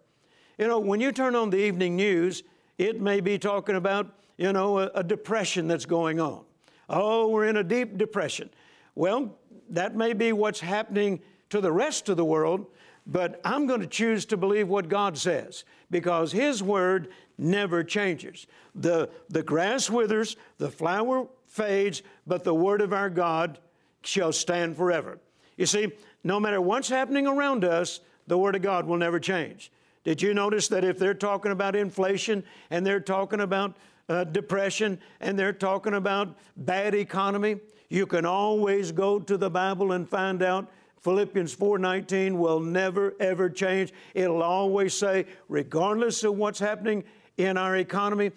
You 0.57 0.67
know, 0.67 0.79
when 0.79 1.01
you 1.01 1.11
turn 1.11 1.35
on 1.35 1.49
the 1.49 1.57
evening 1.57 1.95
news, 1.95 2.43
it 2.77 3.01
may 3.01 3.19
be 3.19 3.39
talking 3.39 3.75
about, 3.75 4.13
you 4.37 4.53
know, 4.53 4.79
a, 4.79 4.91
a 4.95 5.03
depression 5.03 5.67
that's 5.67 5.85
going 5.85 6.19
on. 6.19 6.45
Oh, 6.89 7.27
we're 7.27 7.45
in 7.45 7.57
a 7.57 7.63
deep 7.63 7.97
depression. 7.97 8.49
Well, 8.95 9.35
that 9.69 9.95
may 9.95 10.13
be 10.13 10.31
what's 10.31 10.59
happening 10.59 11.19
to 11.49 11.59
the 11.59 11.71
rest 11.71 12.07
of 12.07 12.17
the 12.17 12.25
world, 12.25 12.67
but 13.05 13.41
I'm 13.43 13.67
going 13.67 13.81
to 13.81 13.87
choose 13.87 14.25
to 14.25 14.37
believe 14.37 14.67
what 14.67 14.87
God 14.87 15.17
says 15.17 15.65
because 15.89 16.31
His 16.31 16.61
Word 16.61 17.09
never 17.37 17.83
changes. 17.83 18.47
The, 18.75 19.09
the 19.29 19.43
grass 19.43 19.89
withers, 19.89 20.35
the 20.57 20.69
flower 20.69 21.27
fades, 21.45 22.03
but 22.25 22.43
the 22.43 22.53
Word 22.53 22.81
of 22.81 22.93
our 22.93 23.09
God 23.09 23.59
shall 24.01 24.31
stand 24.31 24.77
forever. 24.77 25.19
You 25.57 25.65
see, 25.65 25.91
no 26.27 26.41
matter 26.41 26.59
what's 26.59 26.89
happening 26.89 27.25
around 27.25 27.63
us, 27.63 28.01
the 28.27 28.37
Word 28.37 28.53
of 28.55 28.61
God 28.61 28.85
will 28.85 28.97
never 28.97 29.17
change. 29.17 29.71
Did 30.03 30.21
you 30.21 30.33
notice 30.33 30.67
that 30.67 30.83
if 30.83 30.99
they're 30.99 31.13
talking 31.13 31.53
about 31.53 31.73
inflation 31.73 32.43
and 32.69 32.85
they're 32.85 32.99
talking 32.99 33.39
about 33.39 33.77
uh, 34.09 34.25
depression 34.25 34.99
and 35.21 35.39
they're 35.39 35.53
talking 35.53 35.93
about 35.93 36.37
bad 36.57 36.95
economy, 36.95 37.61
you 37.87 38.05
can 38.05 38.25
always 38.25 38.91
go 38.91 39.19
to 39.19 39.37
the 39.37 39.49
Bible 39.49 39.93
and 39.93 40.07
find 40.07 40.43
out 40.43 40.69
Philippians 41.01 41.55
4:19 41.55 42.37
will 42.37 42.59
never 42.59 43.13
ever 43.21 43.49
change. 43.49 43.93
It'll 44.13 44.43
always 44.43 44.93
say 44.93 45.27
regardless 45.47 46.25
of 46.25 46.35
what's 46.35 46.59
happening 46.59 47.05
in 47.37 47.55
our 47.55 47.77
economy, 47.77 48.31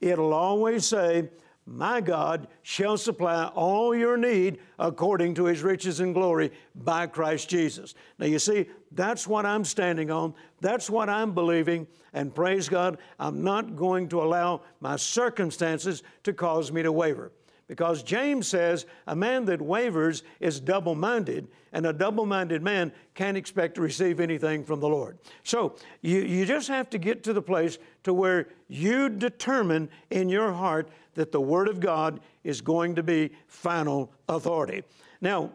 it'll 0.00 0.34
always 0.34 0.86
say 0.86 1.28
my 1.70 2.00
God 2.00 2.48
shall 2.62 2.96
supply 2.96 3.44
all 3.54 3.94
your 3.94 4.16
need 4.16 4.58
according 4.78 5.34
to 5.34 5.44
his 5.44 5.62
riches 5.62 6.00
and 6.00 6.14
glory 6.14 6.50
by 6.74 7.06
Christ 7.06 7.50
Jesus. 7.50 7.94
Now, 8.18 8.26
you 8.26 8.38
see, 8.38 8.66
that's 8.92 9.26
what 9.26 9.44
I'm 9.44 9.64
standing 9.64 10.10
on. 10.10 10.34
That's 10.60 10.88
what 10.88 11.10
I'm 11.10 11.32
believing. 11.32 11.86
And 12.14 12.34
praise 12.34 12.68
God, 12.68 12.98
I'm 13.18 13.44
not 13.44 13.76
going 13.76 14.08
to 14.08 14.22
allow 14.22 14.62
my 14.80 14.96
circumstances 14.96 16.02
to 16.24 16.32
cause 16.32 16.72
me 16.72 16.82
to 16.82 16.90
waver. 16.90 17.32
Because 17.68 18.02
James 18.02 18.48
says 18.48 18.86
a 19.06 19.14
man 19.14 19.44
that 19.44 19.60
wavers 19.60 20.22
is 20.40 20.58
double 20.58 20.94
minded, 20.94 21.48
and 21.72 21.84
a 21.86 21.92
double 21.92 22.24
minded 22.24 22.62
man 22.62 22.90
can't 23.14 23.36
expect 23.36 23.74
to 23.74 23.82
receive 23.82 24.20
anything 24.20 24.64
from 24.64 24.80
the 24.80 24.88
Lord. 24.88 25.18
So 25.44 25.76
you, 26.00 26.20
you 26.20 26.46
just 26.46 26.68
have 26.68 26.88
to 26.90 26.98
get 26.98 27.22
to 27.24 27.34
the 27.34 27.42
place 27.42 27.78
to 28.04 28.14
where 28.14 28.48
you 28.68 29.10
determine 29.10 29.90
in 30.10 30.30
your 30.30 30.52
heart 30.52 30.88
that 31.14 31.30
the 31.30 31.40
Word 31.40 31.68
of 31.68 31.78
God 31.78 32.20
is 32.42 32.62
going 32.62 32.94
to 32.94 33.02
be 33.02 33.32
final 33.46 34.10
authority. 34.28 34.82
Now, 35.20 35.50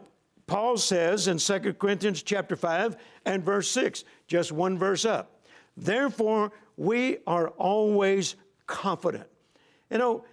Paul 0.46 0.76
says 0.76 1.26
in 1.26 1.38
2 1.38 1.74
Corinthians 1.74 2.22
chapter 2.22 2.54
5 2.54 2.96
and 3.24 3.44
verse 3.44 3.68
6, 3.70 4.04
just 4.28 4.52
one 4.52 4.78
verse 4.78 5.04
up, 5.04 5.42
therefore 5.76 6.52
we 6.76 7.18
are 7.26 7.48
always 7.48 8.36
confident. 8.66 9.26
You 9.90 9.98
know, 9.98 10.24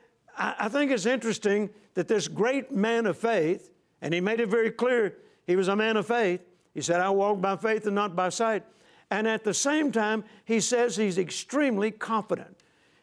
I, 0.42 0.56
I 0.60 0.70
think 0.70 0.92
it's 0.92 1.06
interesting 1.06 1.70
that 1.94 2.08
this 2.08 2.28
great 2.28 2.72
man 2.72 3.06
of 3.06 3.18
faith, 3.18 3.70
and 4.02 4.14
he 4.14 4.20
made 4.20 4.40
it 4.40 4.50
very 4.50 4.72
clear 4.72 5.18
he 5.46 5.56
was 5.56 5.68
a 5.68 5.76
man 5.76 5.98
of 5.98 6.08
faith. 6.08 6.42
He 6.74 6.82
said, 6.82 7.00
I 7.00 7.10
walk 7.10 7.40
by 7.40 7.56
faith 7.56 7.86
and 7.86 7.96
not 7.96 8.16
by 8.16 8.30
sight. 8.30 8.64
And 9.12 9.28
at 9.28 9.44
the 9.44 9.54
same 9.54 9.92
time, 9.92 10.24
he 10.46 10.60
says 10.60 10.96
he's 10.96 11.18
extremely 11.18 11.92
confident. 11.92 12.58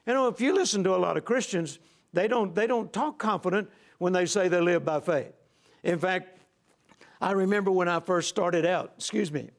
You 0.06 0.14
know, 0.14 0.26
if 0.28 0.40
you 0.40 0.54
listen 0.54 0.82
to 0.84 0.94
a 0.94 0.96
lot 0.96 1.16
of 1.16 1.24
Christians, 1.24 1.78
they 2.12 2.28
don't, 2.28 2.54
they 2.54 2.66
don't 2.66 2.92
talk 2.92 3.18
confident 3.18 3.68
when 3.98 4.12
they 4.12 4.26
say 4.26 4.48
they 4.48 4.60
live 4.60 4.84
by 4.84 5.00
faith. 5.00 5.32
In 5.82 5.98
fact, 5.98 6.38
I 7.20 7.32
remember 7.32 7.70
when 7.70 7.88
I 7.88 8.00
first 8.00 8.28
started 8.28 8.64
out, 8.64 8.94
excuse 8.96 9.30
me, 9.30 9.50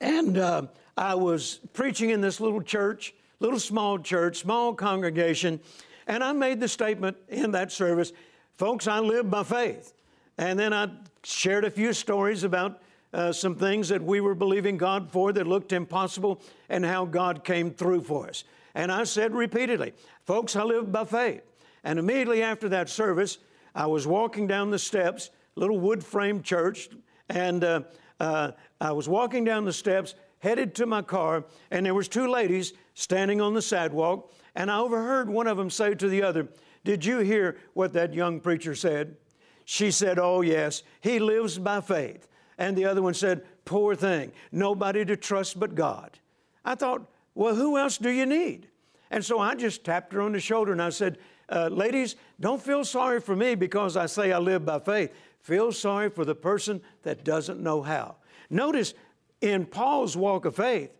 and 0.00 0.36
uh, 0.36 0.66
I 0.98 1.14
was 1.14 1.60
preaching 1.72 2.10
in 2.10 2.20
this 2.20 2.40
little 2.40 2.60
church, 2.60 3.14
little 3.44 3.60
small 3.60 3.98
church, 3.98 4.38
small 4.38 4.72
congregation, 4.72 5.60
and 6.06 6.24
I 6.24 6.32
made 6.32 6.60
the 6.60 6.68
statement 6.68 7.18
in 7.28 7.50
that 7.50 7.70
service, 7.70 8.10
folks, 8.56 8.86
I 8.86 9.00
live 9.00 9.30
by 9.30 9.42
faith. 9.42 9.92
And 10.38 10.58
then 10.58 10.72
I 10.72 10.88
shared 11.22 11.66
a 11.66 11.70
few 11.70 11.92
stories 11.92 12.42
about 12.42 12.80
uh, 13.12 13.32
some 13.32 13.54
things 13.54 13.90
that 13.90 14.02
we 14.02 14.22
were 14.22 14.34
believing 14.34 14.78
God 14.78 15.10
for 15.10 15.30
that 15.34 15.46
looked 15.46 15.74
impossible 15.74 16.40
and 16.70 16.86
how 16.86 17.04
God 17.04 17.44
came 17.44 17.70
through 17.70 18.00
for 18.00 18.28
us. 18.28 18.44
And 18.74 18.90
I 18.90 19.04
said 19.04 19.34
repeatedly, 19.34 19.92
folks, 20.24 20.56
I 20.56 20.62
live 20.62 20.90
by 20.90 21.04
faith. 21.04 21.42
And 21.84 21.98
immediately 21.98 22.42
after 22.42 22.70
that 22.70 22.88
service, 22.88 23.36
I 23.74 23.86
was 23.86 24.06
walking 24.06 24.46
down 24.46 24.70
the 24.70 24.78
steps, 24.78 25.28
little 25.54 25.78
wood 25.78 26.02
frame 26.02 26.42
church, 26.42 26.88
and 27.28 27.62
uh, 27.62 27.82
uh, 28.20 28.52
I 28.80 28.92
was 28.92 29.06
walking 29.06 29.44
down 29.44 29.66
the 29.66 29.72
steps, 29.72 30.14
headed 30.38 30.74
to 30.76 30.86
my 30.86 31.02
car, 31.02 31.44
and 31.70 31.84
there 31.84 31.94
was 31.94 32.08
two 32.08 32.26
ladies 32.26 32.72
standing 32.94 33.40
on 33.40 33.54
the 33.54 33.62
sidewalk, 33.62 34.32
and 34.54 34.70
I 34.70 34.78
overheard 34.78 35.28
one 35.28 35.46
of 35.46 35.56
them 35.56 35.70
say 35.70 35.94
to 35.94 36.08
the 36.08 36.22
other, 36.22 36.48
"Did 36.84 37.04
you 37.04 37.18
hear 37.18 37.56
what 37.74 37.92
that 37.92 38.14
young 38.14 38.40
preacher 38.40 38.74
said?" 38.74 39.16
She 39.64 39.90
said, 39.90 40.18
"Oh 40.18 40.40
yes, 40.40 40.82
he 41.00 41.18
lives 41.18 41.58
by 41.58 41.80
faith." 41.80 42.28
And 42.56 42.76
the 42.76 42.84
other 42.84 43.02
one 43.02 43.14
said, 43.14 43.44
"Poor 43.64 43.94
thing, 43.94 44.32
nobody 44.52 45.04
to 45.04 45.16
trust 45.16 45.58
but 45.58 45.74
God." 45.74 46.18
I 46.64 46.74
thought, 46.74 47.06
well, 47.34 47.54
who 47.54 47.76
else 47.76 47.98
do 47.98 48.10
you 48.10 48.26
need? 48.26 48.68
And 49.10 49.24
so 49.24 49.38
I 49.38 49.54
just 49.54 49.84
tapped 49.84 50.12
her 50.12 50.22
on 50.22 50.32
the 50.32 50.40
shoulder 50.40 50.72
and 50.72 50.82
I 50.82 50.90
said, 50.90 51.18
uh, 51.48 51.68
Ladies, 51.70 52.16
don't 52.40 52.62
feel 52.62 52.84
sorry 52.84 53.20
for 53.20 53.36
me 53.36 53.54
because 53.54 53.96
I 53.96 54.06
say 54.06 54.32
I 54.32 54.38
live 54.38 54.64
by 54.64 54.78
faith. 54.78 55.12
Feel 55.40 55.72
sorry 55.72 56.08
for 56.08 56.24
the 56.24 56.34
person 56.34 56.80
that 57.02 57.24
doesn't 57.24 57.60
know 57.60 57.82
how. 57.82 58.16
Notice 58.48 58.94
in 59.40 59.66
Paul's 59.66 60.16
walk 60.16 60.46
of 60.46 60.56
faith, 60.56 60.90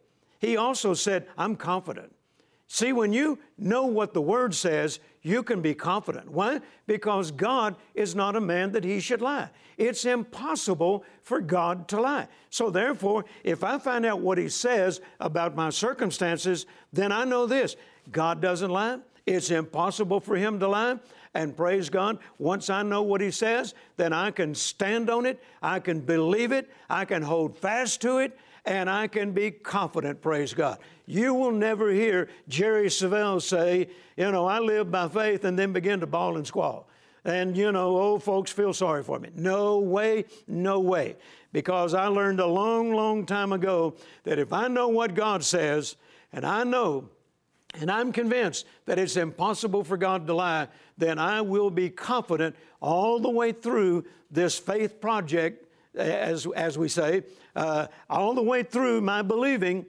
he 0.44 0.56
also 0.56 0.94
said, 0.94 1.26
I'm 1.38 1.56
confident. 1.56 2.14
See, 2.66 2.92
when 2.92 3.12
you 3.12 3.38
know 3.58 3.86
what 3.86 4.14
the 4.14 4.22
Word 4.22 4.54
says, 4.54 4.98
you 5.22 5.42
can 5.42 5.60
be 5.60 5.74
confident. 5.74 6.30
Why? 6.30 6.60
Because 6.86 7.30
God 7.30 7.76
is 7.94 8.14
not 8.14 8.36
a 8.36 8.40
man 8.40 8.72
that 8.72 8.84
he 8.84 9.00
should 9.00 9.22
lie. 9.22 9.50
It's 9.76 10.04
impossible 10.04 11.04
for 11.22 11.40
God 11.40 11.88
to 11.88 12.00
lie. 12.00 12.28
So, 12.50 12.70
therefore, 12.70 13.24
if 13.42 13.64
I 13.64 13.78
find 13.78 14.04
out 14.04 14.20
what 14.20 14.38
he 14.38 14.48
says 14.48 15.00
about 15.20 15.56
my 15.56 15.70
circumstances, 15.70 16.66
then 16.92 17.12
I 17.12 17.24
know 17.24 17.46
this 17.46 17.76
God 18.10 18.40
doesn't 18.40 18.70
lie. 18.70 18.98
It's 19.26 19.50
impossible 19.50 20.20
for 20.20 20.36
him 20.36 20.58
to 20.60 20.68
lie. 20.68 20.98
And 21.34 21.56
praise 21.56 21.90
God, 21.90 22.18
once 22.38 22.70
I 22.70 22.82
know 22.82 23.02
what 23.02 23.20
He 23.20 23.32
says, 23.32 23.74
then 23.96 24.12
I 24.12 24.30
can 24.30 24.54
stand 24.54 25.10
on 25.10 25.26
it, 25.26 25.42
I 25.60 25.80
can 25.80 25.98
believe 26.00 26.52
it, 26.52 26.70
I 26.88 27.04
can 27.04 27.22
hold 27.22 27.58
fast 27.58 28.00
to 28.02 28.18
it, 28.18 28.38
and 28.64 28.88
I 28.88 29.08
can 29.08 29.32
be 29.32 29.50
confident, 29.50 30.22
praise 30.22 30.54
God. 30.54 30.78
You 31.06 31.34
will 31.34 31.52
never 31.52 31.90
hear 31.90 32.28
Jerry 32.48 32.86
Savelle 32.86 33.42
say, 33.42 33.88
you 34.16 34.30
know, 34.30 34.46
I 34.46 34.58
live 34.58 34.90
by 34.90 35.08
faith 35.08 35.44
and 35.44 35.58
then 35.58 35.72
begin 35.72 36.00
to 36.00 36.06
bawl 36.06 36.36
and 36.36 36.46
squall. 36.46 36.88
And, 37.26 37.56
you 37.56 37.72
know, 37.72 37.96
old 37.96 38.22
folks 38.22 38.50
feel 38.50 38.72
sorry 38.72 39.02
for 39.02 39.18
me. 39.18 39.30
No 39.34 39.78
way, 39.78 40.26
no 40.46 40.80
way. 40.80 41.16
Because 41.52 41.94
I 41.94 42.06
learned 42.06 42.40
a 42.40 42.46
long, 42.46 42.92
long 42.92 43.24
time 43.26 43.52
ago 43.52 43.96
that 44.24 44.38
if 44.38 44.52
I 44.52 44.68
know 44.68 44.88
what 44.88 45.14
God 45.14 45.44
says, 45.44 45.96
and 46.32 46.44
I 46.44 46.64
know 46.64 47.08
and 47.80 47.90
I'm 47.90 48.12
convinced 48.12 48.66
that 48.86 48.98
it's 48.98 49.16
impossible 49.16 49.82
for 49.84 49.96
God 49.96 50.26
to 50.26 50.34
lie, 50.34 50.68
then 50.96 51.18
I 51.18 51.40
will 51.40 51.70
be 51.70 51.90
confident 51.90 52.54
all 52.80 53.18
the 53.18 53.30
way 53.30 53.52
through 53.52 54.04
this 54.30 54.58
faith 54.58 55.00
project, 55.00 55.63
as, 55.96 56.46
as 56.54 56.76
we 56.78 56.88
say, 56.88 57.22
uh, 57.56 57.86
all 58.10 58.34
the 58.34 58.42
way 58.42 58.62
through 58.62 59.00
my 59.00 59.22
believing 59.22 59.86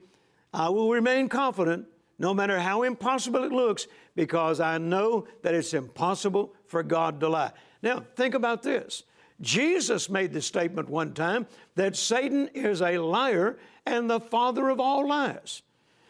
I 0.52 0.70
will 0.70 0.90
remain 0.90 1.28
confident 1.28 1.86
no 2.18 2.32
matter 2.32 2.58
how 2.58 2.82
impossible 2.82 3.44
it 3.44 3.52
looks 3.52 3.86
because 4.14 4.58
I 4.58 4.78
know 4.78 5.26
that 5.42 5.54
it's 5.54 5.74
impossible 5.74 6.54
for 6.66 6.82
God 6.82 7.20
to 7.20 7.28
lie. 7.28 7.52
Now, 7.82 8.04
think 8.16 8.34
about 8.34 8.62
this. 8.62 9.02
Jesus 9.42 10.08
made 10.08 10.32
the 10.32 10.40
statement 10.40 10.88
one 10.88 11.12
time 11.12 11.46
that 11.74 11.94
Satan 11.94 12.48
is 12.54 12.80
a 12.80 12.96
liar 12.96 13.58
and 13.84 14.08
the 14.08 14.20
father 14.20 14.70
of 14.70 14.80
all 14.80 15.06
lies. 15.06 15.60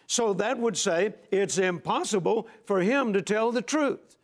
So 0.06 0.32
that 0.34 0.58
would 0.58 0.76
say 0.76 1.14
it's 1.32 1.58
impossible 1.58 2.46
for 2.66 2.80
him 2.80 3.12
to 3.14 3.22
tell 3.22 3.50
the 3.50 3.62
truth, 3.62 4.16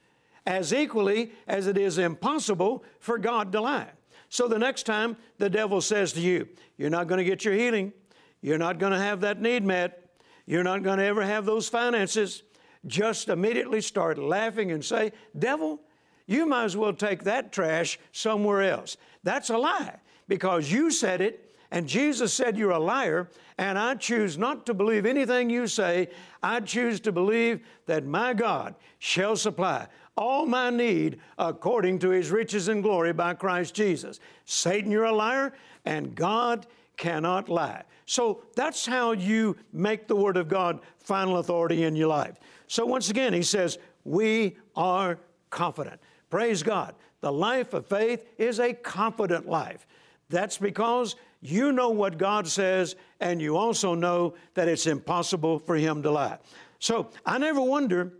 as 0.46 0.72
equally 0.72 1.32
as 1.48 1.66
it 1.66 1.76
is 1.76 1.98
impossible 1.98 2.84
for 3.00 3.18
God 3.18 3.50
to 3.52 3.60
lie. 3.60 3.90
So 4.32 4.48
the 4.48 4.58
next 4.58 4.84
time 4.84 5.18
the 5.36 5.50
devil 5.50 5.82
says 5.82 6.14
to 6.14 6.20
you, 6.22 6.48
You're 6.78 6.88
not 6.88 7.06
going 7.06 7.18
to 7.18 7.24
get 7.24 7.44
your 7.44 7.52
healing, 7.52 7.92
you're 8.40 8.56
not 8.56 8.78
going 8.78 8.92
to 8.92 8.98
have 8.98 9.20
that 9.20 9.42
need 9.42 9.62
met, 9.62 10.08
you're 10.46 10.62
not 10.62 10.82
going 10.82 10.98
to 11.00 11.04
ever 11.04 11.22
have 11.22 11.44
those 11.44 11.68
finances. 11.68 12.42
Just 12.86 13.28
immediately 13.28 13.82
start 13.82 14.16
laughing 14.16 14.72
and 14.72 14.82
say, 14.82 15.12
Devil, 15.38 15.80
you 16.26 16.46
might 16.46 16.64
as 16.64 16.78
well 16.78 16.94
take 16.94 17.24
that 17.24 17.52
trash 17.52 17.98
somewhere 18.10 18.62
else. 18.62 18.96
That's 19.22 19.50
a 19.50 19.58
lie 19.58 20.00
because 20.26 20.72
you 20.72 20.90
said 20.90 21.20
it 21.20 21.52
and 21.72 21.86
Jesus 21.88 22.34
said 22.34 22.58
you're 22.58 22.70
a 22.70 22.78
liar, 22.78 23.30
and 23.56 23.78
I 23.78 23.94
choose 23.94 24.36
not 24.36 24.66
to 24.66 24.74
believe 24.74 25.06
anything 25.06 25.48
you 25.48 25.66
say. 25.66 26.08
I 26.42 26.60
choose 26.60 27.00
to 27.00 27.12
believe 27.12 27.66
that 27.86 28.04
my 28.04 28.34
God 28.34 28.74
shall 28.98 29.36
supply 29.36 29.88
all 30.16 30.46
my 30.46 30.70
need 30.70 31.20
according 31.38 31.98
to 32.00 32.10
his 32.10 32.30
riches 32.30 32.68
and 32.68 32.82
glory 32.82 33.12
by 33.12 33.34
Christ 33.34 33.74
Jesus. 33.74 34.20
Satan, 34.44 34.90
you're 34.90 35.04
a 35.04 35.12
liar, 35.12 35.52
and 35.84 36.14
God 36.14 36.66
cannot 36.96 37.48
lie. 37.48 37.82
So 38.06 38.42
that's 38.54 38.84
how 38.84 39.12
you 39.12 39.56
make 39.72 40.06
the 40.06 40.16
Word 40.16 40.36
of 40.36 40.48
God 40.48 40.80
final 40.98 41.38
authority 41.38 41.84
in 41.84 41.96
your 41.96 42.08
life. 42.08 42.38
So 42.66 42.84
once 42.84 43.10
again, 43.10 43.32
he 43.32 43.42
says, 43.42 43.78
We 44.04 44.56
are 44.76 45.18
confident. 45.50 46.00
Praise 46.30 46.62
God. 46.62 46.94
The 47.20 47.32
life 47.32 47.72
of 47.72 47.86
faith 47.86 48.24
is 48.38 48.58
a 48.58 48.72
confident 48.72 49.48
life. 49.48 49.86
That's 50.28 50.58
because 50.58 51.16
You 51.44 51.72
know 51.72 51.90
what 51.90 52.18
God 52.18 52.46
says, 52.46 52.94
and 53.18 53.42
you 53.42 53.56
also 53.56 53.94
know 53.96 54.34
that 54.54 54.68
it's 54.68 54.86
impossible 54.86 55.58
for 55.58 55.74
Him 55.74 56.00
to 56.04 56.10
lie. 56.12 56.38
So 56.78 57.10
I 57.26 57.36
never 57.38 57.60
wonder 57.60 58.12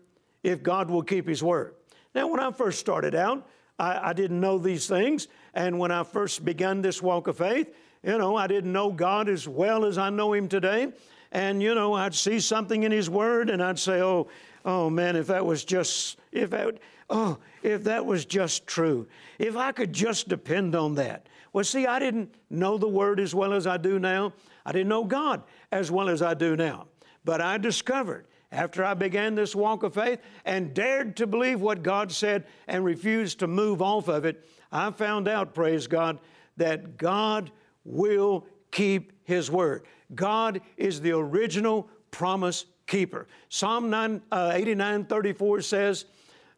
if 0.43 0.61
God 0.61 0.91
will 0.91 1.05
keep 1.05 1.29
His 1.29 1.41
word. 1.41 1.75
Now, 2.15 2.27
when 2.29 2.41
I 2.41 2.51
first 2.51 2.79
started 2.79 3.15
out, 3.15 3.47
I, 3.79 4.11
I 4.11 4.13
didn't 4.13 4.41
know 4.41 4.59
these 4.59 4.87
things. 4.87 5.29
And 5.55 5.79
when 5.79 5.91
I 5.91 6.03
first 6.03 6.45
began 6.45 6.83
this 6.83 7.03
walk 7.03 7.27
of 7.27 7.39
faith, 7.39 7.75
you 8.03 8.19
know, 8.19 8.37
I 8.37 8.47
didn't 8.47 8.73
know 8.73 8.91
God 8.91 9.29
as 9.29 9.47
well 9.47 9.85
as 9.85 9.99
I 9.99 10.11
know 10.11 10.33
Him 10.33 10.49
today. 10.49 10.93
And, 11.31 11.63
you 11.63 11.75
know, 11.75 11.95
I'd 11.95 12.15
see 12.15 12.41
something 12.41 12.83
in 12.83 12.93
His 12.93 13.09
Word 13.09 13.49
and 13.49 13.63
I'd 13.63 13.79
say, 13.79 14.03
oh, 14.03 14.29
oh 14.65 14.91
man, 14.91 15.17
if 15.17 15.29
that 15.29 15.45
was 15.45 15.65
just, 15.65 16.19
if 16.31 16.51
that, 16.51 16.79
oh, 17.09 17.39
if 17.63 17.85
that 17.85 18.05
was 18.05 18.25
just 18.25 18.67
true, 18.67 19.07
if 19.39 19.57
I 19.57 19.73
could 19.73 19.93
just 19.93 20.29
depend 20.29 20.75
on 20.75 20.95
that. 20.97 21.29
Well, 21.53 21.65
see, 21.65 21.87
I 21.87 21.99
didn't 21.99 22.35
know 22.51 22.79
the 22.79 22.89
Word 22.89 23.21
as 23.21 23.35
well 23.35 23.53
as 23.53 23.67
I 23.67 23.77
do 23.77 23.99
now. 23.99 24.33
I 24.65 24.73
didn't 24.73 24.89
know 24.89 25.05
God 25.05 25.43
as 25.71 25.91
well 25.91 26.09
as 26.09 26.23
I 26.23 26.35
do 26.35 26.57
now. 26.57 26.87
But 27.25 27.41
I 27.41 27.59
discovered 27.59 28.27
after 28.53 28.85
I 28.85 28.95
began 28.95 29.35
this 29.35 29.57
walk 29.57 29.83
of 29.83 29.95
faith 29.95 30.21
and 30.45 30.75
dared 30.75 31.17
to 31.17 31.27
believe 31.27 31.61
what 31.61 31.83
God 31.83 32.13
said 32.13 32.45
and 32.69 32.85
refused 32.85 33.39
to 33.41 33.47
move 33.47 33.81
off 33.81 34.09
of 34.09 34.25
it, 34.27 34.47
I 34.71 34.91
found 34.91 35.27
out, 35.27 35.55
praise 35.55 35.87
God, 35.87 36.19
that 36.59 36.99
God 36.99 37.51
will 37.85 38.47
keep 38.71 39.13
His 39.25 39.51
word. 39.51 39.85
God 40.15 40.61
is 40.77 41.01
the 41.01 41.13
original 41.13 41.89
promise 42.11 42.67
keeper. 42.87 43.27
Psalm 43.49 43.89
9, 43.89 44.21
uh, 44.31 44.53
89 44.55 45.07
34 45.07 45.63
says, 45.63 46.05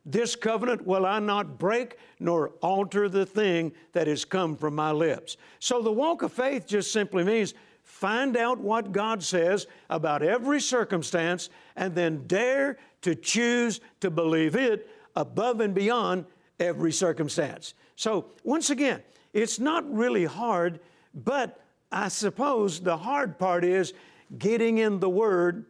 This 0.04 0.34
covenant 0.34 0.84
will 0.84 1.06
I 1.06 1.20
not 1.20 1.58
break 1.58 1.98
nor 2.18 2.50
alter 2.60 3.08
the 3.08 3.24
thing 3.24 3.72
that 3.92 4.08
has 4.08 4.24
come 4.24 4.56
from 4.56 4.74
my 4.74 4.90
lips. 4.90 5.36
So 5.60 5.80
the 5.80 5.92
walk 5.92 6.22
of 6.22 6.32
faith 6.32 6.66
just 6.66 6.92
simply 6.92 7.22
means 7.22 7.54
find 7.94 8.36
out 8.36 8.58
what 8.58 8.90
God 8.90 9.22
says 9.22 9.68
about 9.88 10.20
every 10.20 10.60
circumstance, 10.60 11.48
and 11.76 11.94
then 11.94 12.26
dare 12.26 12.76
to 13.02 13.14
choose 13.14 13.80
to 14.00 14.10
believe 14.10 14.56
it 14.56 14.90
above 15.14 15.60
and 15.60 15.72
beyond 15.72 16.26
every 16.58 16.90
circumstance. 16.90 17.74
So, 17.94 18.26
once 18.42 18.70
again, 18.70 19.00
it's 19.32 19.60
not 19.60 19.88
really 19.94 20.24
hard, 20.24 20.80
but 21.14 21.60
I 21.92 22.08
suppose 22.08 22.80
the 22.80 22.96
hard 22.96 23.38
part 23.38 23.64
is 23.64 23.94
getting 24.38 24.78
in 24.78 24.98
the 24.98 25.08
Word 25.08 25.64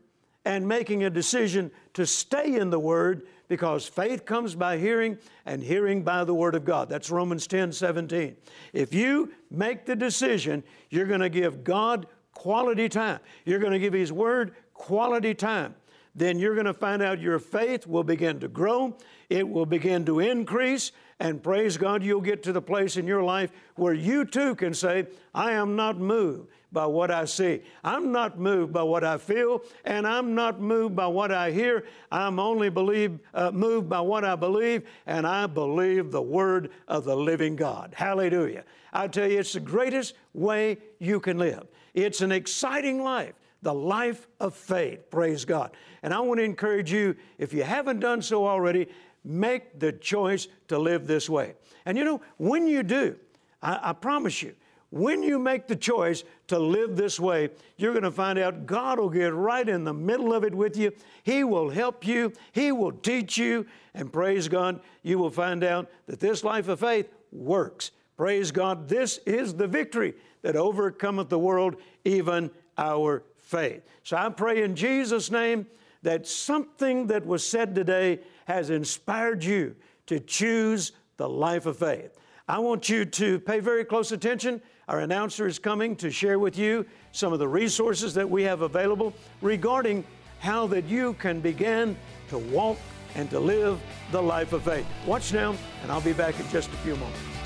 and 0.47 0.67
making 0.67 1.05
a 1.05 1.11
decision 1.11 1.71
to 1.93 2.07
stay 2.07 2.55
in 2.57 2.71
the 2.71 2.81
Word 2.81 3.27
because 3.49 3.87
faith 3.87 4.25
comes 4.25 4.55
by 4.55 4.79
hearing 4.79 5.19
and 5.47 5.63
hearing 5.63 6.03
by 6.03 6.25
the 6.25 6.35
Word 6.35 6.55
of 6.55 6.65
God. 6.65 6.89
That's 6.89 7.11
Romans 7.11 7.47
10 7.47 7.73
17. 7.73 8.37
If 8.73 8.95
you 8.95 9.33
make 9.51 9.87
the 9.87 9.97
decision, 9.97 10.63
you're 10.91 11.07
going 11.07 11.21
to 11.21 11.29
give 11.29 11.65
God 11.65 12.07
quality 12.33 12.89
time, 12.89 13.21
you're 13.45 13.59
going 13.59 13.73
to 13.73 13.79
give 13.79 13.93
His 13.93 14.13
Word 14.13 14.55
quality 14.73 15.35
time, 15.35 15.75
then 16.15 16.39
you're 16.39 16.55
going 16.55 16.67
to 16.67 16.75
find 16.75 17.03
out 17.03 17.21
your 17.21 17.39
faith 17.39 17.87
will 17.87 18.05
begin 18.05 18.41
to 18.41 18.49
grow, 18.49 18.97
it 19.29 19.49
will 19.49 19.67
begin 19.67 20.05
to 20.07 20.21
increase, 20.21 20.93
and 21.21 21.43
praise 21.43 21.77
God, 21.77 22.03
you'll 22.03 22.21
get 22.21 22.43
to 22.45 22.53
the 22.53 22.63
place 22.63 22.97
in 22.97 23.07
your 23.07 23.23
life 23.23 23.53
where 23.77 23.95
you 23.95 24.25
too 24.25 24.55
can 24.55 24.75
say, 24.75 25.07
I 25.35 25.53
am 25.53 25.77
not 25.77 25.99
moved 25.99 26.49
by 26.73 26.87
what 26.87 27.11
I 27.11 27.25
see. 27.25 27.63
I'm 27.85 28.11
not 28.11 28.39
moved 28.39 28.73
by 28.73 28.83
what 28.83 29.05
I 29.05 29.17
feel, 29.17 29.63
and 29.85 30.07
I'm 30.07 30.35
not 30.35 30.61
moved 30.61 30.97
by 30.97 31.07
what 31.07 31.31
I 31.31 31.53
hear. 31.53 31.85
I'm 32.11 32.39
only 32.41 32.69
believe, 32.69 33.21
uh, 33.33 33.53
moved 33.53 33.89
by 33.89 34.01
what 34.01 34.25
I 34.25 34.35
believe, 34.35 34.83
and 35.07 35.27
I 35.27 35.47
believe 35.47 36.11
the 36.11 36.21
Word 36.21 36.71
of 36.89 37.05
the 37.05 37.17
living 37.17 37.55
God. 37.55 37.95
Hallelujah. 37.97 38.65
I 38.93 39.07
tell 39.09 39.31
you, 39.31 39.39
it's 39.39 39.53
the 39.53 39.61
greatest 39.61 40.15
way 40.35 40.79
you 40.99 41.21
can 41.21 41.39
live. 41.39 41.67
It's 41.95 42.21
an 42.21 42.33
exciting 42.33 43.03
life 43.03 43.35
the 43.65 43.75
life 43.75 44.29
of 44.39 44.55
faith. 44.55 45.11
Praise 45.11 45.45
God. 45.45 45.73
And 46.03 46.15
I 46.15 46.21
want 46.21 46.39
to 46.39 46.45
encourage 46.45 46.93
you, 46.93 47.17
if 47.39 47.53
you 47.53 47.65
haven't 47.65 47.99
done 47.99 48.23
so 48.23 48.47
already, 48.47 48.89
make 49.25 49.81
the 49.81 49.91
choice 49.91 50.47
to 50.69 50.79
live 50.79 51.07
this 51.07 51.29
way. 51.29 51.55
And 51.87 51.99
you 51.99 52.05
know, 52.05 52.21
when 52.37 52.69
you 52.69 52.83
do, 52.83 53.17
I, 53.63 53.91
I 53.91 53.93
promise 53.95 54.43
you, 54.43 54.55
when 54.91 55.25
you 55.25 55.41
make 55.41 55.67
the 55.67 55.75
choice 55.75 56.23
to 56.47 56.59
live 56.59 56.95
this 56.95 57.19
way, 57.19 57.49
you're 57.79 57.93
going 57.93 58.05
to 58.05 58.13
find 58.13 58.39
out 58.39 58.67
God 58.67 59.01
will 59.01 59.11
get 59.11 59.35
right 59.35 59.69
in 59.69 59.83
the 59.83 59.95
middle 59.95 60.33
of 60.33 60.45
it 60.45 60.55
with 60.55 60.77
you. 60.77 60.93
He 61.25 61.43
will 61.43 61.71
help 61.71 62.07
you, 62.07 62.33
He 62.53 62.71
will 62.71 62.93
teach 62.93 63.37
you, 63.37 63.67
and 63.95 64.13
praise 64.13 64.47
God, 64.47 64.81
you 65.03 65.19
will 65.19 65.31
find 65.31 65.65
out 65.65 65.91
that 66.07 66.21
this 66.21 66.45
life 66.45 66.69
of 66.69 66.81
faith 66.81 67.09
works. 67.33 67.91
Praise 68.17 68.53
God, 68.53 68.89
this 68.89 69.19
is 69.27 69.55
the 69.55 69.67
victory 69.67 70.15
that 70.43 70.55
overcometh 70.55 71.29
the 71.29 71.39
world, 71.39 71.77
even 72.05 72.51
our 72.79 73.25
faith. 73.45 73.83
So 74.03 74.17
I 74.17 74.29
pray 74.31 74.63
in 74.63 74.75
Jesus' 74.75 75.31
name 75.31 75.67
that 76.03 76.27
something 76.27 77.07
that 77.07 77.25
was 77.25 77.47
said 77.47 77.75
today 77.75 78.21
has 78.47 78.71
inspired 78.71 79.45
you 79.45 79.77
to 80.07 80.19
choose 80.21 80.93
the 81.17 81.29
life 81.29 81.67
of 81.67 81.79
faith. 81.79 82.19
I 82.49 82.59
want 82.59 82.89
you 82.89 83.05
to 83.07 83.41
pay 83.41 83.61
very 83.61 83.85
close 83.85 84.13
attention. 84.13 84.61
Our 84.89 85.01
announcer 85.01 85.47
is 85.47 85.59
coming 85.59 85.97
to 85.97 86.11
share 86.11 86.39
with 86.39 86.59
you 86.59 86.85
some 87.13 87.33
of 87.33 87.39
the 87.39 87.49
resources 87.49 88.13
that 88.15 88.29
we 88.29 88.43
have 88.43 88.61
available 88.61 89.15
regarding 89.41 90.05
how 90.41 90.67
that 90.67 90.85
you 90.85 91.15
can 91.15 91.41
begin 91.41 91.97
to 92.29 92.39
walk 92.39 92.77
and 93.15 93.31
to 93.31 93.41
live 93.41 93.81
the 94.13 94.21
life 94.21 94.53
of 94.53 94.63
faith. 94.63 94.87
Watch 95.07 95.33
now, 95.33 95.55
and 95.83 95.91
I'll 95.91 96.03
be 96.03 96.13
back 96.13 96.39
in 96.39 96.47
just 96.49 96.69
a 96.69 96.77
few 96.79 96.97
moments. 96.97 97.44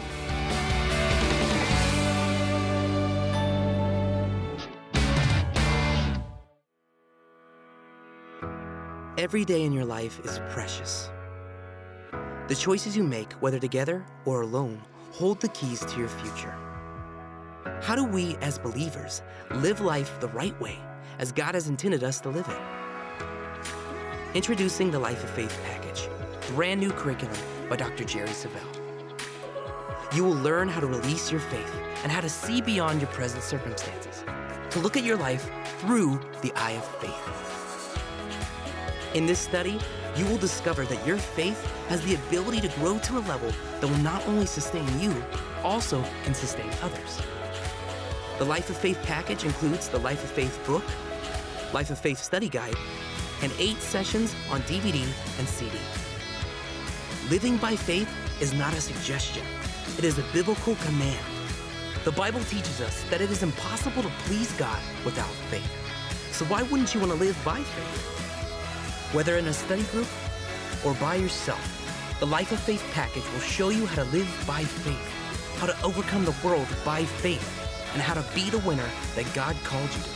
Every 9.19 9.45
day 9.45 9.65
in 9.65 9.73
your 9.73 9.85
life 9.85 10.25
is 10.25 10.41
precious. 10.49 11.11
The 12.47 12.55
choices 12.55 12.97
you 12.97 13.03
make, 13.03 13.33
whether 13.43 13.59
together 13.59 14.07
or 14.25 14.43
alone, 14.43 14.81
hold 15.11 15.41
the 15.41 15.49
keys 15.49 15.81
to 15.81 15.99
your 15.99 16.07
future. 16.07 16.55
How 17.83 17.97
do 17.97 18.05
we, 18.05 18.37
as 18.37 18.61
believers, 18.61 19.23
live 19.57 19.81
life 19.81 20.21
the 20.21 20.29
right 20.29 20.59
way, 20.61 20.79
as 21.19 21.33
God 21.33 21.57
has 21.57 21.67
intended 21.67 22.05
us 22.05 22.21
to 22.21 22.29
live 22.29 22.49
it? 22.49 24.37
Introducing 24.37 24.93
the 24.93 25.01
Life 25.01 25.25
of 25.25 25.31
Faith 25.31 25.59
package, 25.65 26.09
brand 26.55 26.79
new 26.79 26.93
curriculum 26.93 27.37
by 27.69 27.75
Dr. 27.75 28.05
Jerry 28.05 28.29
Savelle. 28.29 28.73
You 30.15 30.23
will 30.23 30.37
learn 30.37 30.69
how 30.69 30.79
to 30.79 30.87
release 30.87 31.33
your 31.33 31.41
faith 31.41 31.75
and 32.05 32.13
how 32.13 32.21
to 32.21 32.29
see 32.29 32.61
beyond 32.61 33.01
your 33.01 33.11
present 33.11 33.43
circumstances, 33.43 34.23
to 34.71 34.79
look 34.79 34.97
at 34.97 35.03
your 35.03 35.17
life 35.17 35.51
through 35.81 36.21
the 36.41 36.53
eye 36.55 36.75
of 36.75 36.85
faith. 37.01 37.58
In 39.19 39.27
this 39.27 39.41
study, 39.41 39.81
you 40.15 40.25
will 40.27 40.37
discover 40.37 40.85
that 40.85 41.05
your 41.05 41.17
faith 41.17 41.61
has 41.89 42.01
the 42.03 42.15
ability 42.15 42.61
to 42.61 42.69
grow 42.79 43.01
to 43.01 43.19
a 43.19 43.23
level 43.27 43.51
that 43.81 43.91
will 43.91 43.99
not 43.99 44.25
only 44.29 44.47
sustain 44.47 44.87
you, 45.01 45.13
also 45.65 46.05
can 46.23 46.35
sustain 46.35 46.71
others. 46.83 47.21
The 48.39 48.45
Life 48.45 48.71
of 48.71 48.77
Faith 48.77 49.01
package 49.03 49.43
includes 49.43 49.89
the 49.89 49.99
Life 49.99 50.23
of 50.23 50.31
Faith 50.31 50.65
book, 50.65 50.85
Life 51.75 51.91
of 51.91 51.99
Faith 51.99 52.23
study 52.23 52.49
guide, 52.49 52.77
and 53.43 53.53
eight 53.59 53.81
sessions 53.81 54.37
on 54.53 54.61
DVD 54.61 55.03
and 55.41 55.49
CD. 55.49 55.77
Living 57.29 57.57
by 57.57 57.75
faith 57.75 58.09
is 58.41 58.55
not 58.55 58.73
a 58.73 58.81
suggestion, 58.81 59.43
it 59.99 60.05
is 60.05 60.19
a 60.19 60.25
biblical 60.33 60.77
command. 60.77 61.27
The 62.05 62.13
Bible 62.13 62.45
teaches 62.45 62.81
us 62.81 63.03
that 63.11 63.21
it 63.21 63.33
is 63.33 63.43
impossible 63.43 64.05
to 64.05 64.13
please 64.27 64.53
God 64.53 64.81
without 65.05 65.35
faith. 65.51 65.73
So 66.31 66.45
why 66.45 66.63
wouldn't 66.63 66.95
you 66.95 67.01
want 67.01 67.11
to 67.11 67.19
live 67.19 67.37
by 67.45 67.59
faith? 67.59 68.18
Whether 69.13 69.39
in 69.39 69.47
a 69.47 69.55
study 69.55 69.85
group 69.85 70.07
or 70.85 70.93
by 70.95 71.15
yourself, 71.15 71.65
the 72.21 72.27
Life 72.27 72.53
of 72.53 72.61
Faith 72.61 72.85
package 72.93 73.23
will 73.33 73.41
show 73.41 73.71
you 73.71 73.87
how 73.87 74.03
to 74.03 74.11
live 74.11 74.45
by 74.47 74.65
faith, 74.65 75.57
how 75.57 75.67
to 75.67 75.83
overcome 75.83 76.27
the 76.27 76.37
world 76.45 76.67
by 76.85 77.07
faith, 77.07 77.49
and 77.95 78.03
how 78.03 78.13
to 78.13 78.35
be 78.35 78.51
the 78.51 78.59
winner 78.59 78.89
that 79.15 79.25
God 79.33 79.57
called 79.65 79.89
you 79.95 80.03
to 80.03 80.09
be. 80.09 80.15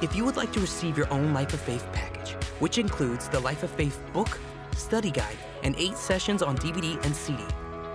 If 0.00 0.16
you 0.16 0.24
would 0.24 0.36
like 0.36 0.52
to 0.52 0.60
receive 0.60 0.96
your 0.96 1.12
own 1.12 1.34
Life 1.34 1.52
of 1.52 1.60
Faith 1.60 1.86
package, 1.92 2.32
which 2.60 2.78
includes 2.78 3.28
the 3.28 3.40
Life 3.40 3.62
of 3.62 3.70
Faith 3.70 4.00
book, 4.14 4.38
study 4.74 5.10
guide, 5.10 5.36
and 5.62 5.76
eight 5.76 5.98
sessions 5.98 6.42
on 6.42 6.56
DVD 6.56 6.98
and 7.04 7.14
CD, 7.14 7.44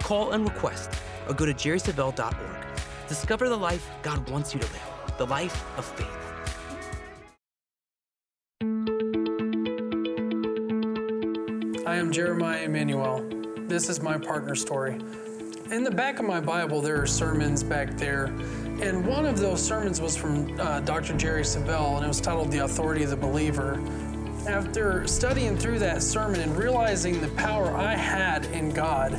call 0.02 0.34
and 0.34 0.48
request 0.48 0.92
or 1.28 1.34
go 1.34 1.48
to 1.48 1.56
jerrysavelle.org. 1.56 2.66
Discover 3.08 3.50
the 3.50 3.58
life 3.58 3.90
God 4.04 4.30
wants 4.30 4.54
you 4.54 4.60
to 4.60 4.68
live, 4.68 5.18
the 5.18 5.26
life 5.26 5.66
of 5.80 5.86
faith. 5.86 6.25
Jeremiah 12.16 12.64
Emmanuel. 12.64 13.30
This 13.68 13.90
is 13.90 14.02
my 14.02 14.18
partner 14.18 14.56
story. 14.56 14.98
In 15.70 15.84
the 15.84 15.92
back 15.92 16.18
of 16.20 16.26
my 16.26 16.40
Bible, 16.40 16.80
there 16.80 17.02
are 17.02 17.06
sermons 17.06 17.62
back 17.62 17.98
there, 17.98 18.28
and 18.82 19.06
one 19.06 19.26
of 19.26 19.38
those 19.38 19.62
sermons 19.62 20.00
was 20.00 20.16
from 20.16 20.58
uh, 20.58 20.80
Dr. 20.80 21.14
Jerry 21.18 21.42
Savelle, 21.42 21.98
and 21.98 22.06
it 22.06 22.08
was 22.08 22.22
titled 22.22 22.54
The 22.54 22.60
Authority 22.60 23.04
of 23.04 23.10
the 23.10 23.18
Believer. 23.18 23.84
After 24.48 25.06
studying 25.06 25.58
through 25.58 25.80
that 25.80 26.02
sermon 26.02 26.40
and 26.40 26.56
realizing 26.56 27.20
the 27.20 27.28
power 27.32 27.76
I 27.76 27.96
had 27.96 28.46
in 28.46 28.70
God, 28.70 29.16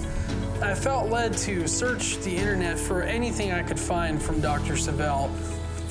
I 0.62 0.74
felt 0.74 1.10
led 1.10 1.36
to 1.38 1.68
search 1.68 2.16
the 2.20 2.34
internet 2.34 2.78
for 2.78 3.02
anything 3.02 3.52
I 3.52 3.62
could 3.62 3.78
find 3.78 4.22
from 4.22 4.40
Dr. 4.40 4.72
Savelle. 4.72 5.28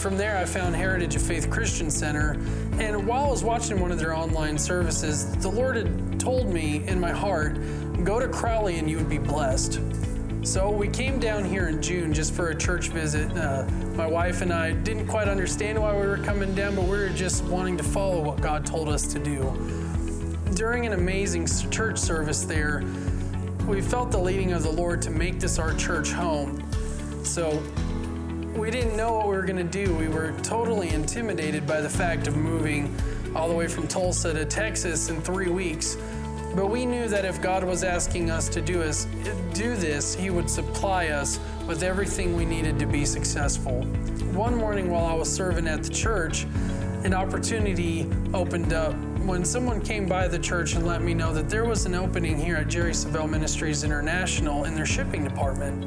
From 0.05 0.17
there, 0.17 0.37
I 0.37 0.45
found 0.45 0.75
Heritage 0.75 1.15
of 1.15 1.23
Faith 1.23 1.49
Christian 1.49 1.89
Center, 1.89 2.33
and 2.73 3.07
while 3.07 3.25
I 3.25 3.29
was 3.31 3.43
watching 3.43 3.79
one 3.79 3.91
of 3.91 3.97
their 3.97 4.13
online 4.13 4.55
services, 4.55 5.35
the 5.37 5.49
Lord 5.49 5.77
had 5.77 6.19
told 6.19 6.47
me 6.47 6.87
in 6.87 6.99
my 6.99 7.09
heart, 7.09 7.57
go 8.03 8.19
to 8.19 8.27
Crowley 8.27 8.77
and 8.77 8.87
you 8.87 8.97
would 8.97 9.09
be 9.09 9.17
blessed. 9.17 9.79
So 10.43 10.69
we 10.69 10.89
came 10.89 11.19
down 11.19 11.43
here 11.43 11.69
in 11.69 11.81
June 11.81 12.13
just 12.13 12.35
for 12.35 12.49
a 12.49 12.55
church 12.55 12.89
visit. 12.89 13.35
Uh, 13.35 13.65
my 13.95 14.05
wife 14.05 14.43
and 14.43 14.53
I 14.53 14.73
didn't 14.73 15.07
quite 15.07 15.27
understand 15.27 15.81
why 15.81 15.91
we 15.99 16.05
were 16.05 16.19
coming 16.19 16.53
down, 16.53 16.75
but 16.75 16.83
we 16.83 16.91
were 16.91 17.09
just 17.09 17.43
wanting 17.45 17.75
to 17.77 17.83
follow 17.83 18.21
what 18.21 18.39
God 18.39 18.63
told 18.63 18.89
us 18.89 19.07
to 19.07 19.17
do. 19.17 19.41
During 20.53 20.85
an 20.85 20.93
amazing 20.93 21.47
church 21.71 21.97
service 21.97 22.43
there, 22.43 22.83
we 23.67 23.81
felt 23.81 24.11
the 24.11 24.19
leading 24.19 24.53
of 24.53 24.61
the 24.61 24.71
Lord 24.71 25.01
to 25.01 25.09
make 25.09 25.39
this 25.39 25.57
our 25.57 25.73
church 25.73 26.11
home. 26.11 26.63
So 27.23 27.59
we 28.55 28.71
didn't 28.71 28.95
know 28.95 29.13
what 29.13 29.27
we 29.27 29.35
were 29.35 29.43
going 29.43 29.57
to 29.57 29.85
do. 29.85 29.93
We 29.95 30.07
were 30.07 30.33
totally 30.41 30.89
intimidated 30.89 31.67
by 31.67 31.81
the 31.81 31.89
fact 31.89 32.27
of 32.27 32.37
moving 32.37 32.95
all 33.35 33.49
the 33.49 33.53
way 33.53 33.67
from 33.67 33.87
Tulsa 33.87 34.33
to 34.33 34.45
Texas 34.45 35.09
in 35.09 35.21
three 35.21 35.49
weeks. 35.49 35.97
But 36.55 36.69
we 36.69 36.85
knew 36.85 37.09
that 37.09 37.25
if 37.25 37.41
God 37.41 37.65
was 37.65 37.83
asking 37.83 38.31
us 38.31 38.47
to 38.49 38.61
do, 38.61 38.81
us, 38.81 39.07
do 39.53 39.75
this, 39.75 40.15
He 40.15 40.29
would 40.29 40.49
supply 40.49 41.07
us 41.07 41.37
with 41.67 41.83
everything 41.83 42.33
we 42.35 42.45
needed 42.45 42.79
to 42.79 42.85
be 42.85 43.05
successful. 43.05 43.81
One 44.31 44.55
morning 44.55 44.89
while 44.89 45.05
I 45.05 45.13
was 45.13 45.31
serving 45.31 45.67
at 45.67 45.83
the 45.83 45.89
church, 45.89 46.45
an 47.03 47.13
opportunity 47.13 48.09
opened 48.33 48.71
up 48.71 48.95
when 49.25 49.43
someone 49.43 49.81
came 49.81 50.07
by 50.07 50.29
the 50.29 50.39
church 50.39 50.75
and 50.75 50.87
let 50.87 51.01
me 51.01 51.13
know 51.13 51.33
that 51.33 51.49
there 51.49 51.65
was 51.65 51.85
an 51.85 51.93
opening 51.93 52.39
here 52.39 52.55
at 52.55 52.69
Jerry 52.69 52.91
Savelle 52.91 53.29
Ministries 53.29 53.83
International 53.83 54.63
in 54.63 54.75
their 54.75 54.85
shipping 54.85 55.25
department. 55.25 55.83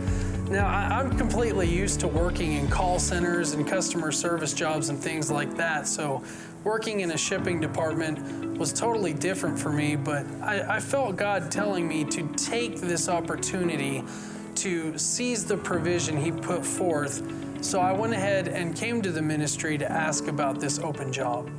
Now, 0.50 0.66
I, 0.66 1.00
am 1.00 1.14
completely 1.18 1.68
used 1.68 2.00
to 2.00 2.08
working 2.08 2.54
in 2.54 2.68
call 2.68 2.98
centers 2.98 3.52
and 3.52 3.68
customer 3.68 4.10
service 4.10 4.54
jobs 4.54 4.88
and 4.88 4.98
things 4.98 5.30
like 5.30 5.54
that, 5.58 5.86
so 5.86 6.22
working 6.64 7.00
in 7.00 7.10
a 7.10 7.18
shipping 7.18 7.60
department 7.60 8.56
was 8.56 8.72
totally 8.72 9.12
different 9.12 9.58
for 9.58 9.70
me, 9.70 9.94
but 9.94 10.24
I, 10.40 10.76
I 10.76 10.80
felt 10.80 11.16
God 11.16 11.50
telling 11.50 11.86
me 11.86 12.02
to 12.04 12.26
take 12.28 12.80
this 12.80 13.10
opportunity 13.10 14.02
to 14.54 14.96
seize 14.96 15.44
the 15.44 15.58
provision 15.58 16.16
He 16.16 16.32
put 16.32 16.64
forth. 16.64 17.22
So 17.62 17.80
I 17.80 17.92
went 17.92 18.14
ahead 18.14 18.48
and 18.48 18.74
came 18.74 19.02
to 19.02 19.12
the 19.12 19.22
ministry 19.22 19.76
to 19.76 19.90
ask 19.90 20.28
about 20.28 20.60
this 20.60 20.78
open 20.78 21.12
job. 21.12 21.50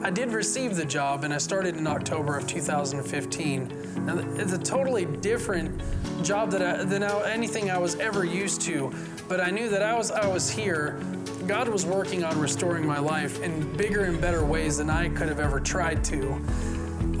I 0.00 0.10
did 0.10 0.32
receive 0.32 0.76
the 0.76 0.84
job 0.84 1.24
and 1.24 1.34
I 1.34 1.38
started 1.38 1.76
in 1.76 1.86
October 1.86 2.36
of 2.36 2.46
2015. 2.46 4.06
Now, 4.06 4.18
it's 4.36 4.52
a 4.52 4.58
totally 4.58 5.06
different 5.06 5.82
job 6.22 6.52
that 6.52 6.62
I, 6.62 6.84
than 6.84 7.02
I, 7.02 7.30
anything 7.30 7.70
I 7.70 7.78
was 7.78 7.96
ever 7.96 8.24
used 8.24 8.60
to, 8.62 8.92
but 9.28 9.40
I 9.40 9.50
knew 9.50 9.68
that 9.68 9.82
I 9.82 9.96
was, 9.96 10.12
I 10.12 10.26
was 10.28 10.48
here. 10.48 11.00
God 11.48 11.68
was 11.68 11.84
working 11.84 12.22
on 12.22 12.38
restoring 12.38 12.86
my 12.86 13.00
life 13.00 13.42
in 13.42 13.76
bigger 13.76 14.04
and 14.04 14.20
better 14.20 14.44
ways 14.44 14.78
than 14.78 14.88
I 14.88 15.08
could 15.08 15.28
have 15.28 15.40
ever 15.40 15.58
tried 15.58 16.04
to. 16.04 16.40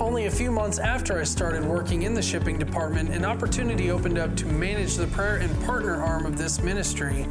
Only 0.00 0.26
a 0.26 0.30
few 0.30 0.52
months 0.52 0.78
after 0.78 1.18
I 1.18 1.24
started 1.24 1.64
working 1.64 2.02
in 2.02 2.14
the 2.14 2.22
shipping 2.22 2.56
department, 2.56 3.10
an 3.10 3.24
opportunity 3.24 3.90
opened 3.90 4.16
up 4.16 4.36
to 4.36 4.46
manage 4.46 4.94
the 4.94 5.08
prayer 5.08 5.38
and 5.38 5.64
partner 5.64 6.00
arm 6.00 6.24
of 6.24 6.38
this 6.38 6.62
ministry, 6.62 7.24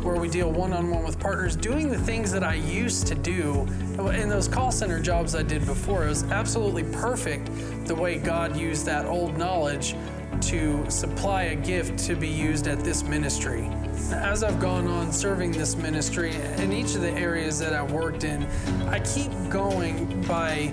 where 0.00 0.16
we 0.16 0.30
deal 0.30 0.50
one 0.50 0.72
on 0.72 0.90
one 0.90 1.04
with 1.04 1.20
partners, 1.20 1.54
doing 1.54 1.90
the 1.90 1.98
things 1.98 2.32
that 2.32 2.42
I 2.42 2.54
used 2.54 3.06
to 3.08 3.14
do 3.14 3.68
in 4.14 4.30
those 4.30 4.48
call 4.48 4.72
center 4.72 5.00
jobs 5.00 5.34
I 5.34 5.42
did 5.42 5.66
before. 5.66 6.06
It 6.06 6.08
was 6.08 6.24
absolutely 6.24 6.84
perfect 6.84 7.50
the 7.86 7.94
way 7.94 8.16
God 8.16 8.56
used 8.56 8.86
that 8.86 9.04
old 9.04 9.36
knowledge 9.36 9.94
to 10.40 10.90
supply 10.90 11.44
a 11.44 11.54
gift 11.54 11.98
to 12.06 12.16
be 12.16 12.28
used 12.28 12.68
at 12.68 12.80
this 12.80 13.02
ministry. 13.02 13.70
As 14.12 14.42
I've 14.42 14.60
gone 14.60 14.88
on 14.88 15.12
serving 15.12 15.52
this 15.52 15.76
ministry 15.76 16.34
in 16.56 16.72
each 16.72 16.94
of 16.94 17.02
the 17.02 17.12
areas 17.12 17.58
that 17.58 17.74
I've 17.74 17.92
worked 17.92 18.24
in, 18.24 18.44
I 18.88 19.00
keep 19.00 19.30
going 19.50 20.22
by 20.22 20.72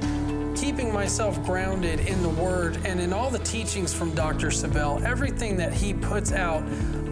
keeping 0.56 0.94
myself 0.94 1.42
grounded 1.44 2.00
in 2.02 2.22
the 2.22 2.30
Word 2.30 2.78
and 2.86 3.00
in 3.00 3.14
all 3.14 3.30
the 3.30 3.40
teachings 3.40 3.94
from 3.94 4.14
Dr. 4.14 4.48
Savelle, 4.48 5.04
everything 5.04 5.58
that 5.58 5.74
he 5.74 5.94
puts 5.94 6.32
out, 6.32 6.64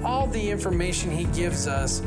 all 0.04 0.28
the 0.28 0.50
information 0.50 1.12
he 1.12 1.26
gives 1.26 1.68
us, 1.68 2.02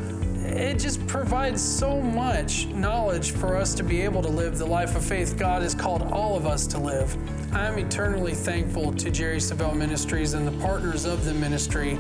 it 0.45 0.79
just 0.79 1.05
provides 1.07 1.63
so 1.63 2.01
much 2.01 2.67
knowledge 2.67 3.31
for 3.31 3.57
us 3.57 3.75
to 3.75 3.85
be 3.85 4.03
able 4.03 4.23
to 4.23 4.29
live 4.29 4.59
the 4.59 4.67
life 4.67 4.97
of 4.97 5.05
faith 5.05 5.37
God 5.39 5.63
has 5.63 5.75
called 5.75 6.03
all 6.13 6.37
of 6.37 6.47
us 6.47 6.67
to 6.69 6.79
live. 6.79 7.17
I'm 7.55 7.79
eternally 7.79 8.35
thankful 8.35 8.93
to 8.95 9.11
Jerry 9.11 9.39
Savelle 9.39 9.77
Ministries 9.77 10.35
and 10.35 10.47
the 10.47 10.63
partners 10.63 11.05
of 11.05 11.25
the 11.25 11.35
ministry 11.35 11.99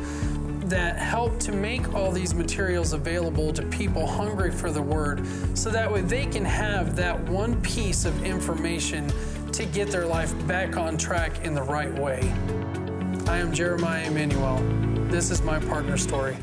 that 0.72 0.96
help 0.96 1.38
to 1.38 1.52
make 1.52 1.92
all 1.92 2.10
these 2.10 2.34
materials 2.34 2.94
available 2.94 3.52
to 3.52 3.62
people 3.66 4.06
hungry 4.06 4.50
for 4.50 4.70
the 4.70 4.80
Word 4.80 5.26
so 5.52 5.68
that 5.68 5.92
way 5.92 6.00
they 6.00 6.24
can 6.24 6.46
have 6.46 6.96
that 6.96 7.22
one 7.24 7.60
piece 7.60 8.06
of 8.06 8.24
information 8.24 9.06
to 9.52 9.66
get 9.66 9.88
their 9.88 10.06
life 10.06 10.32
back 10.46 10.78
on 10.78 10.96
track 10.96 11.44
in 11.44 11.52
the 11.52 11.62
right 11.62 11.92
way. 11.98 12.20
I 13.26 13.36
am 13.36 13.52
Jeremiah 13.52 14.06
Emmanuel. 14.06 14.56
This 15.08 15.30
is 15.30 15.42
my 15.42 15.58
partner 15.58 15.98
story. 15.98 16.38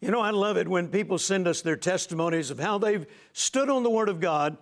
You 0.00 0.10
know, 0.10 0.20
I 0.20 0.30
love 0.30 0.56
it 0.56 0.66
when 0.66 0.88
people 0.88 1.16
send 1.16 1.46
us 1.46 1.62
their 1.62 1.76
testimonies 1.76 2.50
of 2.50 2.58
how 2.58 2.76
they've 2.76 3.06
stood 3.34 3.70
on 3.70 3.84
the 3.84 3.90
Word 3.90 4.08
of 4.08 4.18
God, 4.18 4.56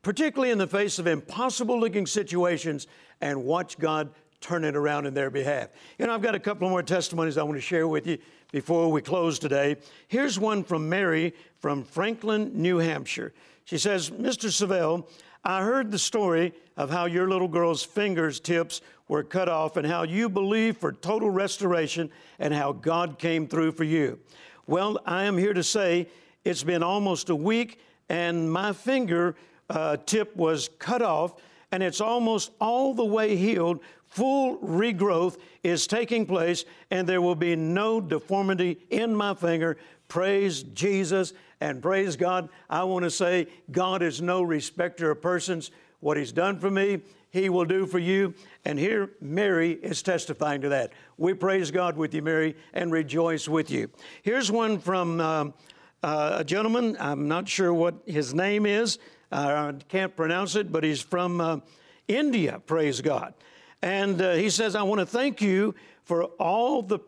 particularly 0.00 0.50
in 0.50 0.56
the 0.56 0.66
face 0.66 0.98
of 0.98 1.06
impossible 1.06 1.78
looking 1.78 2.06
situations, 2.06 2.86
and 3.20 3.44
watch 3.44 3.78
God 3.78 4.14
turn 4.40 4.64
it 4.64 4.76
around 4.76 5.06
in 5.06 5.14
their 5.14 5.30
behalf. 5.30 5.68
You 5.98 6.06
know, 6.06 6.14
I've 6.14 6.22
got 6.22 6.34
a 6.34 6.40
couple 6.40 6.68
more 6.68 6.82
testimonies 6.82 7.36
I 7.36 7.42
want 7.42 7.56
to 7.56 7.60
share 7.60 7.88
with 7.88 8.06
you 8.06 8.18
before 8.52 8.90
we 8.90 9.02
close 9.02 9.38
today. 9.38 9.76
Here's 10.06 10.38
one 10.38 10.64
from 10.64 10.88
Mary 10.88 11.34
from 11.58 11.84
Franklin, 11.84 12.52
New 12.54 12.78
Hampshire. 12.78 13.32
She 13.64 13.78
says, 13.78 14.10
Mr. 14.10 14.48
Savelle, 14.48 15.08
I 15.44 15.62
heard 15.62 15.90
the 15.90 15.98
story 15.98 16.52
of 16.76 16.90
how 16.90 17.06
your 17.06 17.28
little 17.28 17.48
girl's 17.48 17.82
fingers 17.82 18.40
tips 18.40 18.80
were 19.08 19.22
cut 19.22 19.48
off 19.48 19.76
and 19.76 19.86
how 19.86 20.02
you 20.02 20.28
believe 20.28 20.76
for 20.76 20.92
total 20.92 21.30
restoration 21.30 22.10
and 22.38 22.54
how 22.54 22.72
God 22.72 23.18
came 23.18 23.46
through 23.46 23.72
for 23.72 23.84
you. 23.84 24.18
Well, 24.66 25.00
I 25.06 25.24
am 25.24 25.38
here 25.38 25.54
to 25.54 25.62
say 25.62 26.08
it's 26.44 26.62
been 26.62 26.82
almost 26.82 27.30
a 27.30 27.36
week 27.36 27.80
and 28.08 28.50
my 28.50 28.72
finger 28.72 29.36
uh, 29.70 29.96
tip 29.96 30.36
was 30.36 30.70
cut 30.78 31.02
off 31.02 31.34
and 31.70 31.82
it's 31.82 32.00
almost 32.00 32.50
all 32.60 32.94
the 32.94 33.04
way 33.04 33.36
healed 33.36 33.80
full 34.08 34.58
regrowth 34.58 35.36
is 35.62 35.86
taking 35.86 36.26
place, 36.26 36.64
and 36.90 37.08
there 37.08 37.22
will 37.22 37.34
be 37.34 37.54
no 37.56 38.00
deformity 38.00 38.78
in 38.90 39.14
my 39.14 39.34
finger. 39.34 39.76
Praise 40.08 40.62
Jesus 40.62 41.34
and 41.60 41.82
praise 41.82 42.16
God. 42.16 42.48
I 42.70 42.84
want 42.84 43.04
to 43.04 43.10
say, 43.10 43.48
God 43.70 44.02
is 44.02 44.22
no 44.22 44.42
respecter 44.42 45.10
of 45.10 45.20
persons. 45.20 45.70
What 46.00 46.16
He's 46.16 46.32
done 46.32 46.58
for 46.58 46.70
me, 46.70 47.00
He 47.30 47.48
will 47.48 47.64
do 47.64 47.86
for 47.86 47.98
you. 47.98 48.34
And 48.64 48.78
here, 48.78 49.10
Mary 49.20 49.72
is 49.72 50.02
testifying 50.02 50.62
to 50.62 50.70
that. 50.70 50.92
We 51.18 51.34
praise 51.34 51.70
God 51.70 51.96
with 51.96 52.14
you, 52.14 52.22
Mary, 52.22 52.56
and 52.72 52.90
rejoice 52.90 53.48
with 53.48 53.70
you. 53.70 53.90
Here's 54.22 54.50
one 54.50 54.78
from 54.78 55.20
um, 55.20 55.54
uh, 56.02 56.36
a 56.38 56.44
gentleman. 56.44 56.96
I'm 56.98 57.28
not 57.28 57.48
sure 57.48 57.74
what 57.74 57.96
his 58.06 58.32
name 58.32 58.64
is. 58.64 58.98
I 59.30 59.74
can't 59.88 60.16
pronounce 60.16 60.56
it, 60.56 60.72
but 60.72 60.84
he's 60.84 61.02
from 61.02 61.40
uh, 61.40 61.58
India, 62.06 62.60
praise 62.66 63.00
God. 63.00 63.34
And 63.82 64.20
uh, 64.20 64.32
he 64.34 64.50
says, 64.50 64.74
I 64.74 64.82
want 64.82 65.00
to 65.00 65.06
thank 65.06 65.40
you 65.40 65.74
for 66.02 66.24
all 66.24 66.82
the 66.82 67.00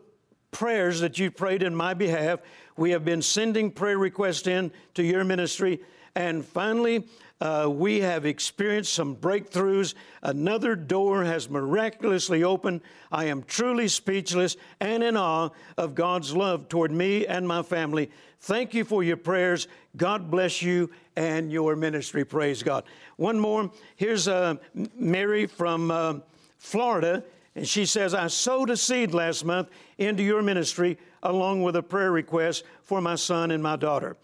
prayers 0.51 0.99
that 0.99 1.17
you 1.17 1.31
prayed 1.31 1.63
in 1.63 1.75
my 1.75 1.93
behalf. 1.93 2.39
We 2.77 2.91
have 2.91 3.03
been 3.03 3.21
sending 3.21 3.71
prayer 3.71 3.97
requests 3.97 4.47
in 4.47 4.71
to 4.93 5.03
your 5.03 5.23
ministry. 5.23 5.81
And 6.15 6.45
finally, 6.45 7.07
uh, 7.41 7.67
we 7.69 7.99
have 7.99 8.25
experienced 8.25 8.93
some 8.93 9.15
breakthroughs. 9.15 9.95
Another 10.21 10.75
door 10.75 11.25
has 11.25 11.49
miraculously 11.49 12.43
opened. 12.43 12.81
I 13.11 13.25
am 13.25 13.43
truly 13.43 13.89
speechless 13.89 14.55
and 14.79 15.03
in 15.03 15.17
awe 15.17 15.49
of 15.77 15.95
God's 15.95 16.33
love 16.33 16.69
toward 16.69 16.91
me 16.91 17.27
and 17.27 17.45
my 17.45 17.63
family. 17.63 18.09
Thank 18.39 18.73
you 18.73 18.85
for 18.85 19.03
your 19.03 19.17
prayers. 19.17 19.67
God 19.97 20.31
bless 20.31 20.61
you 20.61 20.89
and 21.17 21.51
your 21.51 21.75
ministry. 21.75 22.23
Praise 22.23 22.63
God. 22.63 22.85
One 23.17 23.37
more. 23.37 23.69
Here's 23.97 24.29
uh, 24.29 24.55
Mary 24.95 25.47
from. 25.47 25.91
Uh, 25.91 26.13
Florida, 26.61 27.23
and 27.55 27.67
she 27.67 27.87
says, 27.87 28.13
I 28.13 28.27
sowed 28.27 28.69
a 28.69 28.77
seed 28.77 29.15
last 29.15 29.43
month 29.43 29.69
into 29.97 30.21
your 30.21 30.43
ministry 30.43 30.99
along 31.23 31.63
with 31.63 31.75
a 31.75 31.81
prayer 31.81 32.11
request 32.11 32.63
for 32.83 33.01
my 33.01 33.15
son 33.15 33.49
and 33.49 33.63
my 33.63 33.75
daughter. 33.75 34.15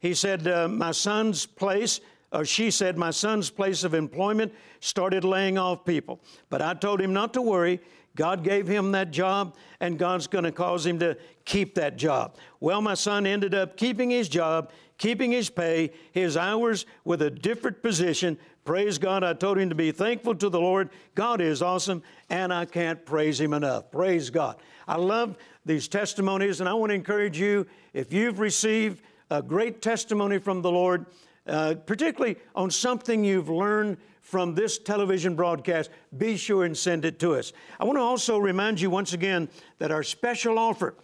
He 0.00 0.14
said, 0.14 0.48
uh, 0.48 0.68
My 0.68 0.90
son's 0.92 1.44
place, 1.44 2.00
or 2.32 2.44
she 2.44 2.70
said, 2.70 2.96
My 2.96 3.10
son's 3.10 3.50
place 3.50 3.84
of 3.84 3.94
employment 3.94 4.52
started 4.80 5.24
laying 5.24 5.58
off 5.58 5.84
people. 5.84 6.20
But 6.50 6.62
I 6.62 6.74
told 6.74 7.00
him 7.00 7.12
not 7.12 7.34
to 7.34 7.42
worry. 7.42 7.80
God 8.14 8.44
gave 8.44 8.66
him 8.66 8.92
that 8.92 9.10
job, 9.10 9.56
and 9.80 9.98
God's 9.98 10.26
going 10.26 10.44
to 10.44 10.52
cause 10.52 10.84
him 10.84 10.98
to 10.98 11.16
keep 11.44 11.74
that 11.76 11.96
job. 11.96 12.36
Well, 12.60 12.82
my 12.82 12.94
son 12.94 13.26
ended 13.26 13.54
up 13.54 13.76
keeping 13.76 14.10
his 14.10 14.28
job, 14.28 14.70
keeping 14.98 15.32
his 15.32 15.48
pay, 15.48 15.92
his 16.12 16.36
hours 16.36 16.84
with 17.04 17.22
a 17.22 17.30
different 17.30 17.82
position. 17.82 18.38
Praise 18.64 18.98
God. 18.98 19.24
I 19.24 19.32
told 19.32 19.58
him 19.58 19.70
to 19.70 19.74
be 19.74 19.92
thankful 19.92 20.34
to 20.36 20.48
the 20.48 20.60
Lord. 20.60 20.90
God 21.14 21.40
is 21.40 21.62
awesome, 21.62 22.02
and 22.28 22.52
I 22.52 22.66
can't 22.66 23.04
praise 23.04 23.40
him 23.40 23.54
enough. 23.54 23.90
Praise 23.90 24.28
God. 24.30 24.56
I 24.86 24.96
love 24.96 25.36
these 25.64 25.88
testimonies, 25.88 26.60
and 26.60 26.68
I 26.68 26.74
want 26.74 26.90
to 26.90 26.94
encourage 26.94 27.38
you 27.38 27.66
if 27.94 28.12
you've 28.12 28.40
received 28.40 29.02
a 29.30 29.42
great 29.42 29.80
testimony 29.80 30.38
from 30.38 30.60
the 30.60 30.70
Lord, 30.70 31.06
uh, 31.46 31.74
particularly 31.86 32.36
on 32.54 32.70
something 32.70 33.24
you've 33.24 33.48
learned 33.48 33.96
from 34.20 34.54
this 34.54 34.78
television 34.78 35.34
broadcast, 35.34 35.90
be 36.16 36.36
sure 36.36 36.64
and 36.64 36.76
send 36.76 37.04
it 37.04 37.18
to 37.18 37.34
us. 37.34 37.52
I 37.80 37.84
want 37.84 37.98
to 37.98 38.02
also 38.02 38.38
remind 38.38 38.80
you 38.80 38.88
once 38.88 39.12
again 39.12 39.48
that 39.78 39.90
our 39.90 40.02
special 40.02 40.58
offer, 40.58 40.94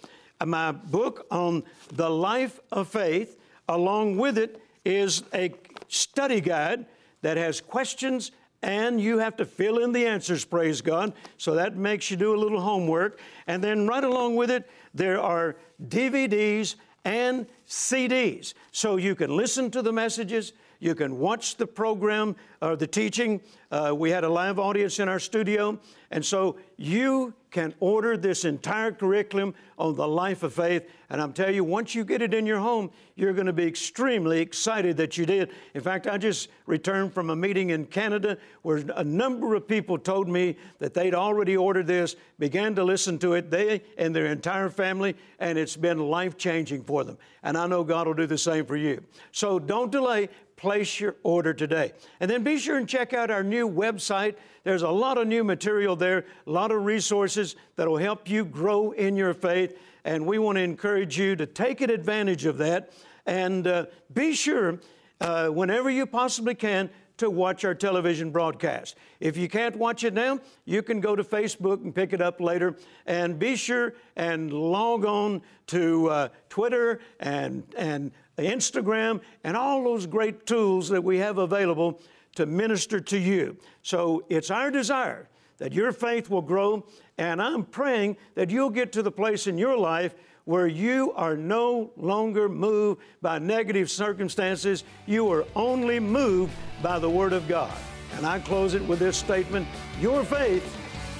uh, 0.40 0.46
my 0.46 0.72
book 0.72 1.26
on 1.30 1.64
the 1.92 2.08
life 2.08 2.60
of 2.70 2.88
faith, 2.88 3.36
along 3.68 4.16
with 4.16 4.38
it 4.38 4.62
is 4.84 5.24
a 5.34 5.52
study 5.88 6.40
guide 6.40 6.86
that 7.22 7.36
has 7.36 7.60
questions 7.60 8.30
and 8.62 9.00
you 9.00 9.18
have 9.18 9.36
to 9.36 9.44
fill 9.44 9.78
in 9.78 9.92
the 9.92 10.06
answers, 10.06 10.44
praise 10.44 10.80
God. 10.80 11.12
So 11.36 11.54
that 11.54 11.76
makes 11.76 12.10
you 12.10 12.16
do 12.16 12.34
a 12.34 12.38
little 12.38 12.60
homework. 12.60 13.20
And 13.46 13.62
then 13.62 13.86
right 13.86 14.02
along 14.02 14.36
with 14.36 14.50
it, 14.50 14.68
there 14.94 15.20
are 15.20 15.56
DVDs 15.86 16.74
and 17.08 17.46
CDs. 17.66 18.52
So 18.70 18.98
you 18.98 19.14
can 19.14 19.34
listen 19.34 19.70
to 19.70 19.80
the 19.80 19.92
messages, 19.92 20.52
you 20.78 20.94
can 20.94 21.18
watch 21.18 21.56
the 21.56 21.66
program 21.66 22.36
or 22.60 22.76
the 22.76 22.86
teaching. 22.86 23.40
Uh, 23.70 23.94
we 23.96 24.10
had 24.10 24.24
a 24.24 24.28
live 24.28 24.58
audience 24.58 25.00
in 25.00 25.08
our 25.08 25.18
studio. 25.18 25.80
And 26.10 26.22
so 26.22 26.58
you 26.76 27.32
can 27.50 27.74
order 27.80 28.16
this 28.16 28.44
entire 28.44 28.92
curriculum 28.92 29.54
on 29.78 29.94
the 29.94 30.06
life 30.06 30.42
of 30.42 30.52
faith. 30.52 30.88
And 31.10 31.20
I'm 31.20 31.32
telling 31.32 31.54
you, 31.54 31.64
once 31.64 31.94
you 31.94 32.04
get 32.04 32.20
it 32.20 32.34
in 32.34 32.44
your 32.44 32.58
home, 32.58 32.90
you're 33.14 33.32
going 33.32 33.46
to 33.46 33.52
be 33.52 33.64
extremely 33.64 34.40
excited 34.40 34.96
that 34.98 35.16
you 35.16 35.24
did. 35.24 35.50
In 35.74 35.80
fact, 35.80 36.06
I 36.06 36.18
just 36.18 36.48
returned 36.66 37.14
from 37.14 37.30
a 37.30 37.36
meeting 37.36 37.70
in 37.70 37.86
Canada 37.86 38.36
where 38.62 38.84
a 38.94 39.04
number 39.04 39.54
of 39.54 39.66
people 39.66 39.98
told 39.98 40.28
me 40.28 40.56
that 40.78 40.94
they'd 40.94 41.14
already 41.14 41.56
ordered 41.56 41.86
this, 41.86 42.16
began 42.38 42.74
to 42.74 42.84
listen 42.84 43.18
to 43.20 43.34
it, 43.34 43.50
they 43.50 43.82
and 43.96 44.14
their 44.14 44.26
entire 44.26 44.68
family, 44.68 45.16
and 45.38 45.58
it's 45.58 45.76
been 45.76 45.98
life 45.98 46.36
changing 46.36 46.82
for 46.82 47.04
them. 47.04 47.16
And 47.42 47.56
I 47.56 47.66
know 47.66 47.84
God 47.84 48.06
will 48.06 48.14
do 48.14 48.26
the 48.26 48.38
same 48.38 48.66
for 48.66 48.76
you. 48.76 49.02
So 49.32 49.58
don't 49.58 49.90
delay 49.90 50.28
place 50.58 51.00
your 51.00 51.16
order 51.22 51.54
today. 51.54 51.92
And 52.20 52.30
then 52.30 52.42
be 52.42 52.58
sure 52.58 52.76
and 52.76 52.86
check 52.86 53.14
out 53.14 53.30
our 53.30 53.42
new 53.42 53.66
website. 53.66 54.34
There's 54.64 54.82
a 54.82 54.90
lot 54.90 55.16
of 55.16 55.26
new 55.26 55.42
material 55.44 55.96
there, 55.96 56.26
a 56.46 56.50
lot 56.50 56.70
of 56.70 56.84
resources 56.84 57.56
that 57.76 57.88
will 57.88 57.96
help 57.96 58.28
you 58.28 58.44
grow 58.44 58.90
in 58.90 59.16
your 59.16 59.32
faith. 59.32 59.78
And 60.04 60.26
we 60.26 60.38
want 60.38 60.56
to 60.56 60.62
encourage 60.62 61.18
you 61.18 61.36
to 61.36 61.46
take 61.46 61.80
advantage 61.80 62.44
of 62.44 62.58
that. 62.58 62.92
And 63.24 63.66
uh, 63.66 63.86
be 64.12 64.34
sure, 64.34 64.80
uh, 65.20 65.48
whenever 65.48 65.88
you 65.88 66.04
possibly 66.04 66.54
can, 66.54 66.90
to 67.18 67.30
watch 67.30 67.64
our 67.64 67.74
television 67.74 68.30
broadcast. 68.30 68.96
If 69.20 69.36
you 69.36 69.48
can't 69.48 69.76
watch 69.76 70.04
it 70.04 70.14
now, 70.14 70.40
you 70.64 70.82
can 70.82 71.00
go 71.00 71.14
to 71.14 71.22
Facebook 71.22 71.82
and 71.82 71.94
pick 71.94 72.12
it 72.12 72.20
up 72.20 72.40
later. 72.40 72.76
And 73.06 73.38
be 73.38 73.56
sure 73.56 73.94
and 74.16 74.52
log 74.52 75.04
on 75.04 75.42
to 75.68 76.08
uh, 76.08 76.28
Twitter 76.48 77.00
and, 77.20 77.62
and 77.76 78.12
Instagram, 78.38 79.20
and 79.44 79.56
all 79.56 79.82
those 79.84 80.06
great 80.06 80.46
tools 80.46 80.88
that 80.88 81.02
we 81.02 81.18
have 81.18 81.38
available 81.38 82.00
to 82.36 82.46
minister 82.46 83.00
to 83.00 83.18
you. 83.18 83.56
So 83.82 84.24
it's 84.28 84.50
our 84.50 84.70
desire 84.70 85.28
that 85.58 85.72
your 85.72 85.90
faith 85.90 86.30
will 86.30 86.42
grow, 86.42 86.86
and 87.18 87.42
I'm 87.42 87.64
praying 87.64 88.16
that 88.36 88.48
you'll 88.48 88.70
get 88.70 88.92
to 88.92 89.02
the 89.02 89.10
place 89.10 89.48
in 89.48 89.58
your 89.58 89.76
life 89.76 90.14
where 90.48 90.66
you 90.66 91.12
are 91.12 91.36
no 91.36 91.90
longer 91.98 92.48
moved 92.48 93.02
by 93.20 93.38
negative 93.38 93.90
circumstances. 93.90 94.82
You 95.04 95.30
are 95.30 95.44
only 95.54 96.00
moved 96.00 96.54
by 96.82 96.98
the 96.98 97.10
Word 97.10 97.34
of 97.34 97.46
God. 97.46 97.76
And 98.14 98.24
I 98.24 98.38
close 98.38 98.72
it 98.72 98.82
with 98.88 98.98
this 98.98 99.18
statement 99.18 99.68
Your 100.00 100.24
faith 100.24 100.64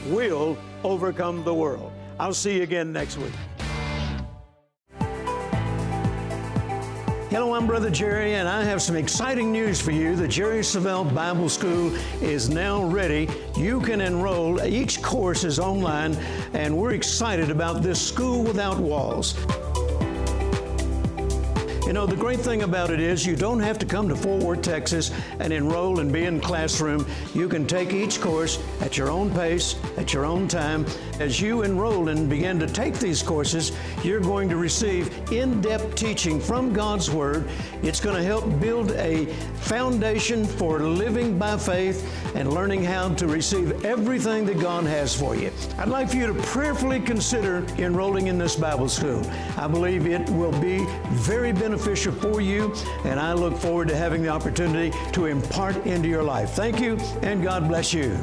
will 0.06 0.56
overcome 0.82 1.44
the 1.44 1.52
world. 1.52 1.92
I'll 2.18 2.32
see 2.32 2.56
you 2.56 2.62
again 2.62 2.90
next 2.90 3.18
week. 3.18 3.34
Hello, 7.30 7.52
I'm 7.52 7.66
Brother 7.66 7.90
Jerry, 7.90 8.36
and 8.36 8.48
I 8.48 8.64
have 8.64 8.80
some 8.80 8.96
exciting 8.96 9.52
news 9.52 9.82
for 9.82 9.90
you. 9.90 10.16
The 10.16 10.26
Jerry 10.26 10.60
Savelle 10.60 11.14
Bible 11.14 11.50
School 11.50 11.94
is 12.22 12.48
now 12.48 12.82
ready. 12.82 13.28
You 13.54 13.82
can 13.82 14.00
enroll. 14.00 14.64
Each 14.64 15.02
course 15.02 15.44
is 15.44 15.58
online, 15.58 16.14
and 16.54 16.74
we're 16.74 16.92
excited 16.92 17.50
about 17.50 17.82
this 17.82 18.00
school 18.00 18.44
without 18.44 18.78
walls. 18.78 19.34
You 21.88 21.94
know, 21.94 22.04
the 22.04 22.16
great 22.16 22.40
thing 22.40 22.64
about 22.64 22.90
it 22.90 23.00
is 23.00 23.24
you 23.24 23.34
don't 23.34 23.60
have 23.60 23.78
to 23.78 23.86
come 23.86 24.10
to 24.10 24.14
Fort 24.14 24.42
Worth, 24.42 24.60
Texas 24.60 25.10
and 25.38 25.54
enroll 25.54 26.00
and 26.00 26.12
be 26.12 26.26
in 26.26 26.38
classroom. 26.38 27.06
You 27.34 27.48
can 27.48 27.66
take 27.66 27.94
each 27.94 28.20
course 28.20 28.62
at 28.82 28.98
your 28.98 29.10
own 29.10 29.30
pace, 29.30 29.74
at 29.96 30.12
your 30.12 30.26
own 30.26 30.48
time. 30.48 30.84
As 31.18 31.40
you 31.40 31.62
enroll 31.62 32.10
and 32.10 32.28
begin 32.28 32.58
to 32.58 32.66
take 32.66 32.98
these 32.98 33.22
courses, 33.22 33.72
you're 34.04 34.20
going 34.20 34.50
to 34.50 34.56
receive 34.56 35.32
in-depth 35.32 35.94
teaching 35.94 36.38
from 36.38 36.74
God's 36.74 37.10
Word. 37.10 37.48
It's 37.82 38.00
going 38.00 38.16
to 38.16 38.22
help 38.22 38.60
build 38.60 38.90
a 38.92 39.24
foundation 39.60 40.44
for 40.44 40.80
living 40.80 41.38
by 41.38 41.56
faith 41.56 42.06
and 42.34 42.52
learning 42.52 42.84
how 42.84 43.14
to 43.14 43.26
receive 43.26 43.86
everything 43.86 44.44
that 44.44 44.60
God 44.60 44.84
has 44.84 45.18
for 45.18 45.34
you. 45.34 45.50
I'd 45.78 45.88
like 45.88 46.10
for 46.10 46.16
you 46.16 46.26
to 46.26 46.34
prayerfully 46.34 47.00
consider 47.00 47.64
enrolling 47.78 48.26
in 48.26 48.36
this 48.36 48.56
Bible 48.56 48.90
school. 48.90 49.24
I 49.56 49.66
believe 49.66 50.06
it 50.06 50.28
will 50.30 50.52
be 50.60 50.86
very 51.12 51.50
beneficial 51.50 51.77
beneficial 51.78 52.12
for 52.12 52.40
you, 52.40 52.74
and 53.04 53.20
I 53.20 53.32
look 53.34 53.56
forward 53.56 53.88
to 53.88 53.96
having 53.96 54.22
the 54.22 54.28
opportunity 54.28 54.96
to 55.12 55.26
impart 55.26 55.76
into 55.86 56.08
your 56.08 56.24
life. 56.24 56.50
Thank 56.50 56.80
you, 56.80 56.96
and 57.22 57.42
God 57.42 57.68
bless 57.68 57.94
you. 57.94 58.18